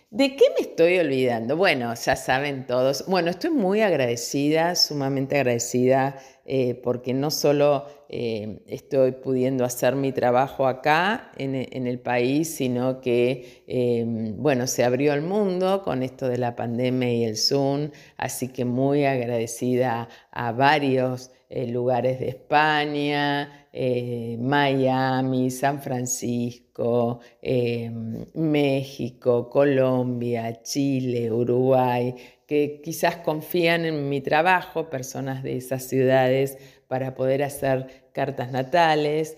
¿De 0.09 0.37
qué 0.37 0.47
me 0.59 0.67
estoy 0.67 0.99
olvidando? 0.99 1.59
Bueno, 1.59 1.93
ya 1.93 2.17
saben 2.17 2.67
todos. 2.67 3.05
Bueno, 3.09 3.29
estoy 3.29 3.51
muy 3.51 3.83
agradecida, 3.83 4.75
sumamente 4.75 5.37
agradecida, 5.37 6.17
eh, 6.47 6.81
porque 6.83 7.13
no 7.13 7.31
solo 7.31 7.89
eh, 8.09 8.61
estoy 8.67 9.13
pudiendo 9.13 9.65
hacer 9.65 9.97
mi 9.97 10.13
trabajo 10.13 10.67
acá 10.67 11.33
en, 11.37 11.55
el 11.87 11.99
país, 11.99 12.55
sino 12.55 13.01
que, 13.01 13.63
eh, 13.67 14.05
bueno, 14.37 14.67
se 14.67 14.85
abrió 14.85 15.13
el 15.15 15.23
mundo 15.23 15.83
con 15.83 16.03
esto 16.03 16.29
de 16.29 16.39
la 16.39 16.57
pandemia 16.57 17.13
y 17.13 17.25
el 17.25 17.37
Zoom, 17.37 17.91
así 18.17 18.49
que 18.49 18.65
muy 18.65 19.05
agradecida 19.05 20.09
a 20.31 20.53
varios 20.53 21.31
eh, 21.49 21.69
lugares 21.69 22.19
de 22.19 22.29
España, 22.31 23.69
eh, 23.73 24.37
Miami, 24.41 25.51
San 25.53 25.81
Francisco, 25.81 27.21
eh, 27.41 27.89
México, 28.35 29.49
Colombia, 29.49 30.61
Chile, 30.63 31.31
Uruguay, 31.31 32.15
que 32.49 32.81
quizás 32.83 33.19
confían 33.19 33.85
en 33.85 34.09
mi 34.09 34.21
trabajo, 34.21 34.91
personas 34.91 35.45
de 35.45 35.57
esas 35.57 35.85
ciudades, 35.85 36.59
para 36.89 37.15
poder 37.15 37.43
hacer 37.43 38.05
cartas 38.13 38.53
natales. 38.53 39.37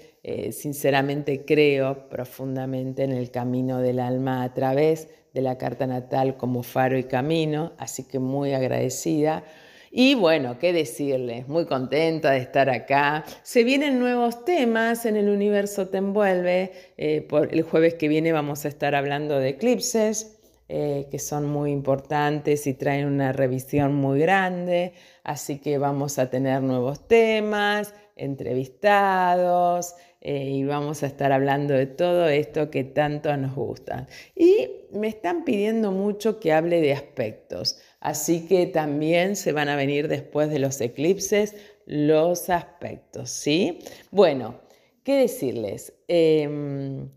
sinceramente 0.51 1.45
creo 1.45 2.09
profundamente 2.09 3.05
en 3.05 3.13
el 3.13 3.31
camino 3.31 3.81
del 3.81 3.99
alma 3.99 4.43
a 4.43 4.53
través 4.53 5.09
de 5.33 5.43
la 5.43 5.59
carta 5.59 5.87
natal 5.87 6.37
como 6.37 6.63
faro 6.63 6.99
y 6.99 7.05
camino, 7.05 7.73
así 7.79 8.05
que 8.05 8.19
muy 8.19 8.53
agradecida. 8.53 9.45
Y 9.91 10.15
bueno, 10.15 10.59
qué 10.59 10.73
decirles, 10.73 11.49
muy 11.49 11.65
contenta 11.65 12.33
de 12.33 12.39
estar 12.39 12.69
acá. 12.69 13.25
Se 13.43 13.65
vienen 13.65 13.99
nuevos 13.99 14.45
temas 14.45 15.07
en 15.07 15.17
el 15.17 15.29
universo 15.29 15.89
te 15.89 15.99
envuelve. 15.99 16.73
Eh, 16.97 17.23
por 17.23 17.55
el 17.55 17.63
jueves 17.63 17.95
que 17.95 18.09
viene 18.09 18.33
vamos 18.33 18.65
a 18.65 18.69
estar 18.69 18.95
hablando 18.95 19.39
de 19.39 19.51
eclipses. 19.51 20.38
Eh, 20.71 21.09
que 21.11 21.19
son 21.19 21.47
muy 21.47 21.73
importantes 21.73 22.67
y 22.67 22.75
traen 22.75 23.07
una 23.07 23.33
revisión 23.33 23.95
muy 23.95 24.21
grande, 24.21 24.93
así 25.25 25.61
que 25.61 25.79
vamos 25.79 26.19
a 26.19 26.29
tener 26.29 26.61
nuevos 26.61 27.09
temas, 27.09 27.95
entrevistados 28.17 29.95
eh, 30.21 30.45
y 30.45 30.65
vamos 30.65 31.03
a 31.03 31.07
estar 31.07 31.33
hablando 31.33 31.73
de 31.73 31.87
todo 31.87 32.29
esto 32.29 32.71
que 32.71 32.85
tanto 32.85 33.35
nos 33.39 33.55
gusta. 33.55 34.09
Y 34.35 34.69
me 34.93 35.09
están 35.09 35.45
pidiendo 35.45 35.91
mucho 35.91 36.39
que 36.39 36.53
hable 36.53 36.83
de 36.83 36.93
aspectos. 36.93 37.79
Así 38.01 38.47
que 38.47 38.67
también 38.67 39.37
se 39.37 39.53
van 39.53 39.71
a 39.71 39.77
venir 39.77 40.07
después 40.09 40.51
de 40.51 40.59
los 40.59 40.81
eclipses 40.83 41.57
los 41.87 42.51
aspectos, 42.51 43.31
¿sí? 43.31 43.79
Bueno, 44.11 44.61
¿qué 45.03 45.15
decirles? 45.15 45.95
Em, 46.09 47.09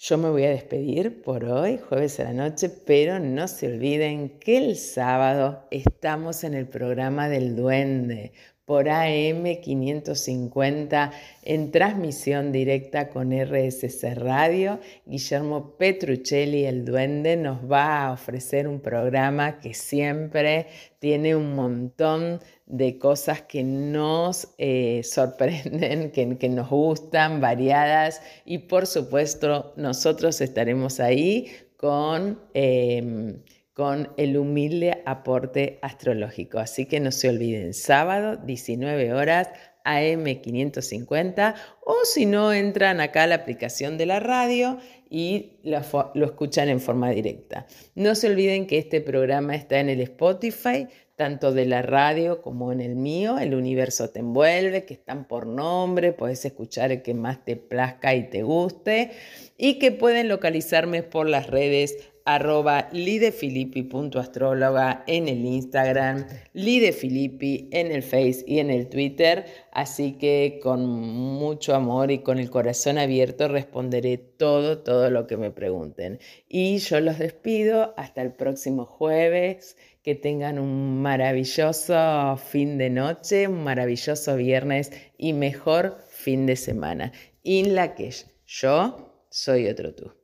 yo 0.00 0.16
me 0.16 0.30
voy 0.30 0.44
a 0.44 0.50
despedir 0.50 1.20
por 1.20 1.44
hoy, 1.44 1.76
jueves 1.76 2.18
a 2.20 2.24
la 2.24 2.32
noche, 2.32 2.70
pero 2.70 3.20
no 3.20 3.46
se 3.46 3.66
olviden 3.66 4.30
que 4.40 4.56
el 4.56 4.76
sábado 4.76 5.66
estamos 5.70 6.42
en 6.42 6.54
el 6.54 6.66
programa 6.66 7.28
del 7.28 7.54
duende, 7.54 8.32
por 8.70 8.86
AM550 8.86 11.10
en 11.42 11.72
transmisión 11.72 12.52
directa 12.52 13.08
con 13.08 13.32
RSC 13.32 14.14
Radio. 14.14 14.78
Guillermo 15.06 15.74
Petruccelli, 15.76 16.66
el 16.66 16.84
duende, 16.84 17.36
nos 17.36 17.68
va 17.68 18.06
a 18.06 18.12
ofrecer 18.12 18.68
un 18.68 18.78
programa 18.78 19.58
que 19.58 19.74
siempre 19.74 20.68
tiene 21.00 21.34
un 21.34 21.56
montón 21.56 22.38
de 22.66 22.96
cosas 22.96 23.42
que 23.42 23.64
nos 23.64 24.54
eh, 24.56 25.00
sorprenden, 25.02 26.12
que, 26.38 26.48
nos 26.48 26.70
gustan, 26.70 27.40
variadas 27.40 28.22
y 28.44 28.58
por 28.58 28.86
supuesto 28.86 29.72
nosotros 29.74 30.40
estaremos 30.40 31.00
ahí 31.00 31.50
con... 31.76 32.38
Em, 32.54 33.42
con 33.80 34.12
el 34.18 34.36
humilde 34.36 35.02
aporte 35.06 35.78
astrológico. 35.80 36.58
Así 36.58 36.84
que 36.84 37.00
no 37.00 37.10
se 37.10 37.30
olviden, 37.30 37.72
sábado, 37.72 38.36
19 38.36 39.14
horas, 39.14 39.48
AM550, 39.86 41.54
o 41.86 41.94
si 42.04 42.26
no, 42.26 42.52
entran 42.52 43.00
acá 43.00 43.22
a 43.22 43.26
la 43.26 43.36
aplicación 43.36 43.96
de 43.96 44.04
la 44.04 44.20
radio 44.20 44.76
y 45.08 45.60
lo, 45.62 45.80
lo, 46.12 46.26
escuchan 46.26 46.68
en 46.68 46.78
forma 46.78 47.08
directa. 47.08 47.66
No 47.94 48.14
se 48.14 48.26
olviden 48.26 48.66
que 48.66 48.76
este 48.76 49.00
programa 49.00 49.56
está 49.56 49.80
en 49.80 49.88
el 49.88 50.02
Spotify, 50.02 50.86
tanto 51.16 51.52
de 51.52 51.64
la 51.64 51.80
radio 51.80 52.42
como 52.42 52.72
en 52.72 52.82
el 52.82 52.96
mío, 52.96 53.38
El 53.38 53.54
Universo 53.54 54.10
Te 54.10 54.20
Envuelve, 54.20 54.84
que 54.84 54.92
están 54.92 55.26
por 55.26 55.46
nombre, 55.46 56.12
puedes 56.12 56.44
escuchar 56.44 56.92
el 56.92 57.00
que 57.00 57.14
más 57.14 57.46
te 57.46 57.56
plazca 57.56 58.14
y 58.14 58.28
te 58.28 58.42
guste, 58.42 59.12
y 59.56 59.78
que 59.78 59.90
pueden 59.90 60.28
localizarme 60.28 61.02
por 61.02 61.26
las 61.26 61.46
redes 61.46 62.10
arroba 62.34 62.88
lidefilippi.astróloga 62.92 65.04
en 65.06 65.28
el 65.28 65.44
Instagram, 65.44 66.26
lidefilippi 66.52 67.68
en 67.72 67.90
el 67.90 68.02
Face 68.02 68.44
y 68.46 68.60
en 68.60 68.70
el 68.70 68.88
Twitter. 68.88 69.44
Así 69.72 70.12
que 70.12 70.60
con 70.62 70.86
mucho 70.86 71.74
amor 71.74 72.10
y 72.10 72.20
con 72.20 72.38
el 72.38 72.50
corazón 72.50 72.98
abierto 72.98 73.48
responderé 73.48 74.18
todo, 74.18 74.78
todo 74.78 75.10
lo 75.10 75.26
que 75.26 75.36
me 75.36 75.50
pregunten. 75.50 76.20
Y 76.48 76.78
yo 76.78 77.00
los 77.00 77.18
despido 77.18 77.94
hasta 77.96 78.22
el 78.22 78.32
próximo 78.32 78.84
jueves. 78.84 79.76
Que 80.02 80.14
tengan 80.14 80.58
un 80.58 81.02
maravilloso 81.02 82.38
fin 82.38 82.78
de 82.78 82.88
noche, 82.88 83.48
un 83.48 83.62
maravilloso 83.62 84.34
viernes 84.34 84.92
y 85.18 85.34
mejor 85.34 85.98
fin 86.08 86.46
de 86.46 86.56
semana. 86.56 87.12
In 87.42 87.74
la 87.74 87.94
que 87.94 88.10
yo 88.46 89.26
soy 89.28 89.68
otro 89.68 89.94
tú. 89.94 90.19